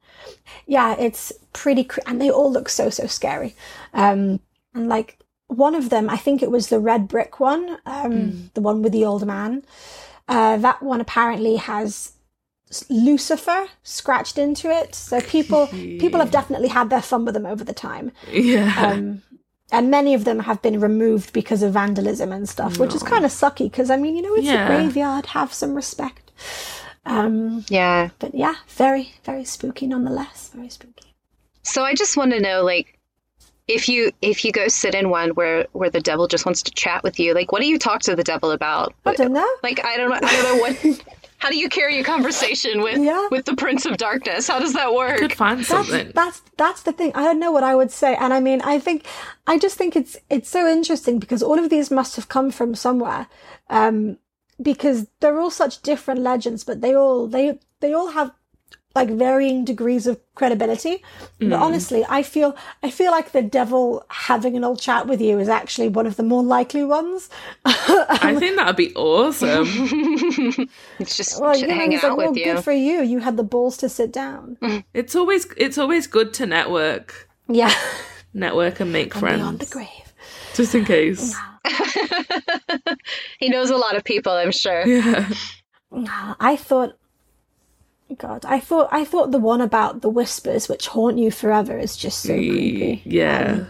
Yeah, 0.66 0.94
it's 0.98 1.32
pretty, 1.52 1.84
cre- 1.84 2.00
and 2.06 2.20
they 2.20 2.30
all 2.30 2.50
look 2.52 2.68
so 2.68 2.88
so 2.90 3.06
scary. 3.06 3.54
Um, 3.92 4.40
and 4.74 4.88
like 4.88 5.18
one 5.48 5.74
of 5.74 5.90
them, 5.90 6.08
I 6.08 6.16
think 6.16 6.42
it 6.42 6.50
was 6.50 6.68
the 6.68 6.78
red 6.80 7.08
brick 7.08 7.40
one, 7.40 7.78
um, 7.84 8.50
the 8.54 8.60
one 8.60 8.82
with 8.82 8.92
the 8.92 9.04
old 9.04 9.26
man. 9.26 9.64
Uh, 10.28 10.56
that 10.58 10.82
one 10.82 11.00
apparently 11.00 11.56
has 11.56 12.12
Lucifer 12.88 13.66
scratched 13.82 14.38
into 14.38 14.70
it. 14.70 14.94
So 14.94 15.20
people 15.20 15.66
people 15.66 16.20
have 16.20 16.30
definitely 16.30 16.68
had 16.68 16.88
their 16.90 17.02
fun 17.02 17.24
with 17.24 17.34
them 17.34 17.46
over 17.46 17.64
the 17.64 17.74
time. 17.74 18.12
Yeah. 18.32 18.72
Um, 18.78 19.22
and 19.72 19.90
many 19.90 20.14
of 20.14 20.24
them 20.24 20.40
have 20.40 20.62
been 20.62 20.78
removed 20.80 21.32
because 21.32 21.62
of 21.62 21.72
vandalism 21.72 22.30
and 22.30 22.48
stuff, 22.48 22.78
which 22.78 22.94
is 22.94 23.02
kind 23.02 23.24
of 23.24 23.30
sucky 23.32 23.68
because 23.70 23.90
I 23.90 23.96
mean, 23.96 24.14
you 24.14 24.22
know, 24.22 24.34
it's 24.36 24.46
Yeah. 24.46 24.62
a 24.64 24.66
graveyard, 24.66 25.26
have 25.26 25.52
some 25.52 25.74
respect. 25.74 26.30
Um, 27.04 27.64
Yeah. 27.68 28.10
but 28.20 28.34
yeah, 28.34 28.54
very, 28.68 29.14
very 29.24 29.44
spooky 29.44 29.86
nonetheless. 29.88 30.50
Very 30.54 30.68
spooky. 30.68 31.12
So 31.64 31.82
I 31.84 31.94
just 31.94 32.16
want 32.16 32.32
to 32.32 32.40
know 32.40 32.62
like 32.62 32.98
if 33.68 33.88
you 33.88 34.10
if 34.20 34.44
you 34.44 34.52
go 34.52 34.68
sit 34.68 34.94
in 34.94 35.08
one 35.08 35.30
where 35.30 35.66
where 35.72 35.90
the 35.90 36.00
devil 36.00 36.26
just 36.28 36.44
wants 36.44 36.62
to 36.64 36.70
chat 36.72 37.02
with 37.02 37.18
you, 37.18 37.32
like 37.34 37.50
what 37.52 37.60
do 37.60 37.66
you 37.66 37.78
talk 37.78 38.02
to 38.02 38.14
the 38.14 38.24
devil 38.24 38.50
about? 38.50 38.94
I 39.06 39.14
don't 39.14 39.32
know. 39.32 39.48
Like 39.62 39.84
I 39.84 39.96
don't 39.96 40.10
know 40.10 40.16
I 40.16 40.20
don't 40.20 40.42
know 40.42 40.56
what 40.60 40.76
how 41.42 41.50
do 41.50 41.56
you 41.56 41.68
carry 41.68 41.98
a 41.98 42.04
conversation 42.04 42.82
with 42.82 42.98
Yeah. 42.98 43.26
with 43.32 43.44
the 43.46 43.56
prince 43.56 43.84
of 43.84 43.96
darkness? 43.96 44.46
How 44.46 44.60
does 44.60 44.74
that 44.74 44.94
work? 44.94 45.18
Could 45.18 45.32
find 45.32 45.58
That's, 45.58 45.68
something. 45.68 46.12
that's 46.14 46.40
that's 46.56 46.82
the 46.82 46.92
thing. 46.92 47.10
I 47.16 47.24
don't 47.24 47.40
know 47.40 47.50
what 47.50 47.64
I 47.64 47.74
would 47.74 47.90
say, 47.90 48.14
and 48.14 48.32
I 48.32 48.38
mean, 48.38 48.60
I 48.62 48.78
think, 48.78 49.04
I 49.48 49.58
just 49.58 49.76
think 49.76 49.96
it's 49.96 50.16
it's 50.30 50.48
so 50.48 50.68
interesting 50.68 51.18
because 51.18 51.42
all 51.42 51.58
of 51.58 51.68
these 51.68 51.90
must 51.90 52.14
have 52.14 52.28
come 52.28 52.52
from 52.52 52.76
somewhere, 52.76 53.26
um, 53.70 54.18
because 54.70 55.08
they're 55.18 55.40
all 55.40 55.50
such 55.50 55.82
different 55.82 56.20
legends, 56.20 56.62
but 56.62 56.80
they 56.80 56.94
all 56.94 57.26
they 57.26 57.58
they 57.80 57.92
all 57.92 58.10
have 58.12 58.30
like 58.94 59.08
varying 59.10 59.64
degrees 59.64 60.06
of 60.06 60.20
credibility. 60.34 61.02
But 61.38 61.46
hmm. 61.46 61.52
honestly, 61.52 62.04
I 62.08 62.22
feel 62.22 62.56
I 62.82 62.90
feel 62.90 63.10
like 63.10 63.32
the 63.32 63.42
devil 63.42 64.04
having 64.08 64.56
an 64.56 64.64
old 64.64 64.80
chat 64.80 65.06
with 65.06 65.20
you 65.20 65.38
is 65.38 65.48
actually 65.48 65.88
one 65.88 66.06
of 66.06 66.16
the 66.16 66.22
more 66.22 66.42
likely 66.42 66.84
ones. 66.84 67.28
I 67.64 68.32
um, 68.34 68.38
think 68.38 68.56
that 68.56 68.66
would 68.66 68.76
be 68.76 68.94
awesome. 68.94 69.68
It's 70.98 71.16
just 71.16 71.40
well, 71.40 71.56
you 71.56 71.66
know, 71.66 71.74
hang 71.74 71.94
out 71.94 72.02
like, 72.02 72.16
well, 72.16 72.28
with 72.28 72.38
you. 72.38 72.44
good 72.44 72.64
for 72.64 72.72
you. 72.72 73.02
You 73.02 73.18
had 73.18 73.36
the 73.36 73.42
balls 73.42 73.76
to 73.78 73.88
sit 73.88 74.12
down. 74.12 74.56
it's 74.94 75.14
always 75.14 75.46
it's 75.56 75.78
always 75.78 76.06
good 76.06 76.32
to 76.34 76.46
network, 76.46 77.28
Yeah, 77.48 77.74
network 78.34 78.80
and 78.80 78.92
make 78.92 79.14
friends, 79.14 79.40
beyond 79.40 79.58
the 79.58 79.66
grave. 79.66 80.14
just 80.54 80.74
in 80.74 80.84
case. 80.84 81.34
he 83.38 83.48
knows 83.48 83.70
a 83.70 83.76
lot 83.76 83.96
of 83.96 84.04
people, 84.04 84.32
I'm 84.32 84.52
sure. 84.52 84.86
Yeah. 84.86 85.28
I 86.40 86.56
thought, 86.56 86.96
God, 88.18 88.44
I 88.44 88.60
thought, 88.60 88.88
I 88.92 89.04
thought 89.04 89.30
the 89.30 89.38
one 89.38 89.60
about 89.60 90.02
the 90.02 90.10
whispers 90.10 90.68
which 90.68 90.88
haunt 90.88 91.18
you 91.18 91.30
forever 91.30 91.78
is 91.78 91.96
just 91.96 92.20
so 92.22 92.34
creepy. 92.34 93.02
Yeah. 93.04 93.64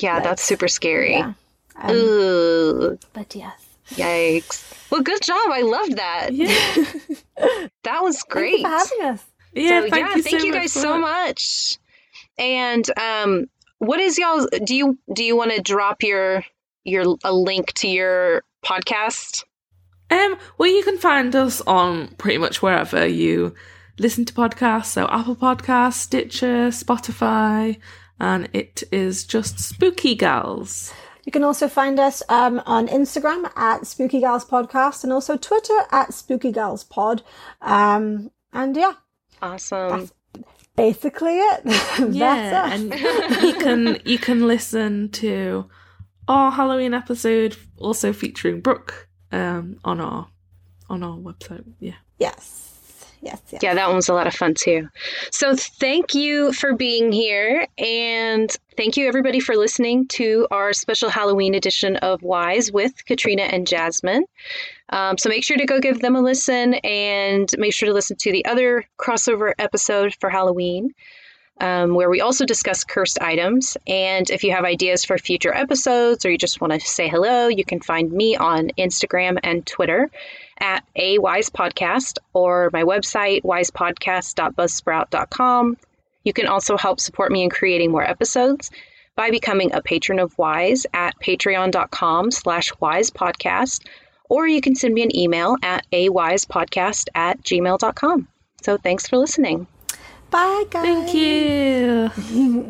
Yeah, 0.00 0.20
that's 0.20 0.42
super 0.42 0.68
scary. 0.68 1.12
Yeah. 1.12 1.32
Um, 1.76 1.94
Ooh, 1.94 2.98
but 3.12 3.34
yes, 3.34 3.66
yikes. 3.90 4.90
Well, 4.90 5.02
good 5.02 5.22
job. 5.22 5.50
I 5.50 5.62
loved 5.62 5.96
that. 5.96 6.30
Yeah. 6.32 7.68
That 7.84 8.02
was 8.02 8.16
thank 8.16 8.28
great. 8.30 8.58
you 8.58 8.62
for 8.62 8.68
having 8.68 9.02
us. 9.02 9.24
Yeah. 9.52 9.80
so, 9.82 9.90
thank 9.90 9.94
yeah, 10.06 10.16
you 10.16 10.22
thank 10.22 10.40
so 10.40 10.46
you 10.46 10.52
guys 10.52 10.72
so 10.72 10.96
it. 10.96 10.98
much. 10.98 11.78
And 12.36 12.98
um, 12.98 13.46
what 13.78 14.00
is 14.00 14.18
y'all? 14.18 14.46
Do 14.64 14.74
you 14.74 14.98
do 15.12 15.24
you 15.24 15.36
want 15.36 15.52
to 15.52 15.62
drop 15.62 16.02
your 16.02 16.44
your 16.84 17.16
a 17.24 17.32
link 17.32 17.72
to 17.74 17.88
your 17.88 18.42
podcast? 18.64 19.44
Um, 20.10 20.36
well, 20.56 20.68
you 20.70 20.82
can 20.82 20.98
find 20.98 21.34
us 21.36 21.60
on 21.62 22.08
pretty 22.18 22.38
much 22.38 22.62
wherever 22.62 23.06
you 23.06 23.54
listen 23.98 24.24
to 24.26 24.32
podcasts. 24.32 24.86
So 24.86 25.06
Apple 25.10 25.36
Podcasts, 25.36 25.94
Stitcher, 25.94 26.68
Spotify, 26.68 27.78
and 28.20 28.48
it 28.52 28.82
is 28.90 29.24
just 29.24 29.58
Spooky 29.60 30.14
Gals. 30.14 30.92
You 31.24 31.32
can 31.32 31.44
also 31.44 31.68
find 31.68 32.00
us 32.00 32.22
um, 32.30 32.62
on 32.64 32.88
Instagram 32.88 33.50
at 33.54 33.86
Spooky 33.86 34.20
Gals 34.20 34.46
Podcast 34.46 35.04
and 35.04 35.12
also 35.12 35.36
Twitter 35.36 35.76
at 35.92 36.14
Spooky 36.14 36.52
Gals 36.52 36.84
Pod. 36.84 37.22
Um, 37.60 38.30
and 38.52 38.74
yeah, 38.74 38.94
Awesome. 39.42 40.08
basically 40.74 41.36
it. 41.38 41.60
Yeah, 42.14 42.50
That's 42.50 42.72
us. 42.72 42.80
and 42.80 43.42
you 43.42 43.54
can 43.54 43.98
you 44.06 44.18
can 44.18 44.46
listen 44.46 45.10
to 45.10 45.68
our 46.28 46.50
Halloween 46.52 46.94
episode, 46.94 47.56
also 47.76 48.12
featuring 48.14 48.60
Brooke, 48.60 49.07
um, 49.32 49.78
on 49.84 50.00
our 50.00 50.28
on 50.88 51.02
our 51.02 51.16
website. 51.16 51.64
Yeah. 51.80 51.94
Yes. 52.18 52.64
Yes. 53.20 53.42
Yes. 53.50 53.62
Yeah, 53.62 53.74
that 53.74 53.88
one 53.88 53.96
was 53.96 54.08
a 54.08 54.14
lot 54.14 54.28
of 54.28 54.34
fun 54.34 54.54
too. 54.54 54.88
So 55.32 55.56
thank 55.56 56.14
you 56.14 56.52
for 56.52 56.74
being 56.74 57.10
here, 57.10 57.66
and 57.76 58.54
thank 58.76 58.96
you 58.96 59.08
everybody 59.08 59.40
for 59.40 59.56
listening 59.56 60.06
to 60.08 60.46
our 60.52 60.72
special 60.72 61.08
Halloween 61.08 61.54
edition 61.54 61.96
of 61.96 62.22
Wise 62.22 62.70
with 62.70 63.04
Katrina 63.06 63.42
and 63.42 63.66
Jasmine. 63.66 64.24
Um, 64.90 65.18
so 65.18 65.28
make 65.28 65.44
sure 65.44 65.56
to 65.56 65.66
go 65.66 65.80
give 65.80 66.00
them 66.00 66.14
a 66.14 66.20
listen, 66.20 66.74
and 66.74 67.50
make 67.58 67.74
sure 67.74 67.88
to 67.88 67.92
listen 67.92 68.16
to 68.18 68.30
the 68.30 68.44
other 68.44 68.84
crossover 68.98 69.52
episode 69.58 70.14
for 70.20 70.30
Halloween. 70.30 70.94
Um, 71.60 71.94
where 71.94 72.08
we 72.08 72.20
also 72.20 72.44
discuss 72.44 72.84
cursed 72.84 73.20
items. 73.20 73.76
And 73.88 74.30
if 74.30 74.44
you 74.44 74.52
have 74.52 74.64
ideas 74.64 75.04
for 75.04 75.18
future 75.18 75.52
episodes 75.52 76.24
or 76.24 76.30
you 76.30 76.38
just 76.38 76.60
want 76.60 76.72
to 76.72 76.80
say 76.80 77.08
hello, 77.08 77.48
you 77.48 77.64
can 77.64 77.80
find 77.80 78.12
me 78.12 78.36
on 78.36 78.68
Instagram 78.78 79.40
and 79.42 79.66
Twitter 79.66 80.08
at 80.60 80.84
a 80.96 81.18
wise 81.18 81.50
podcast 81.50 82.18
or 82.32 82.70
my 82.72 82.82
website 82.82 83.42
wisepodcast.buzzsprout.com 83.42 85.76
you 86.24 86.32
can 86.32 86.46
also 86.46 86.76
help 86.76 87.00
support 87.00 87.32
me 87.32 87.42
in 87.42 87.50
creating 87.50 87.90
more 87.90 88.04
episodes 88.04 88.70
by 89.16 89.30
becoming 89.30 89.72
a 89.72 89.82
patron 89.82 90.18
of 90.18 90.36
wise 90.36 90.86
at 90.92 91.18
patreon.com 91.20 92.30
slash 92.30 92.72
wise 92.80 93.10
podcast 93.10 93.86
or 94.28 94.46
you 94.46 94.60
can 94.60 94.74
send 94.74 94.92
me 94.92 95.02
an 95.02 95.16
email 95.16 95.56
at 95.62 95.86
a 95.92 96.10
wise 96.10 96.44
podcast 96.44 97.08
at 97.14 97.40
gmail.com 97.42 98.28
so 98.62 98.76
thanks 98.76 99.08
for 99.08 99.16
listening 99.16 99.66
Bye, 100.30 100.64
guys. 100.70 100.82
Thank 100.82 101.14
you. 101.14 102.10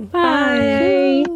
Bye. 0.13 1.25
Bye. 1.27 1.35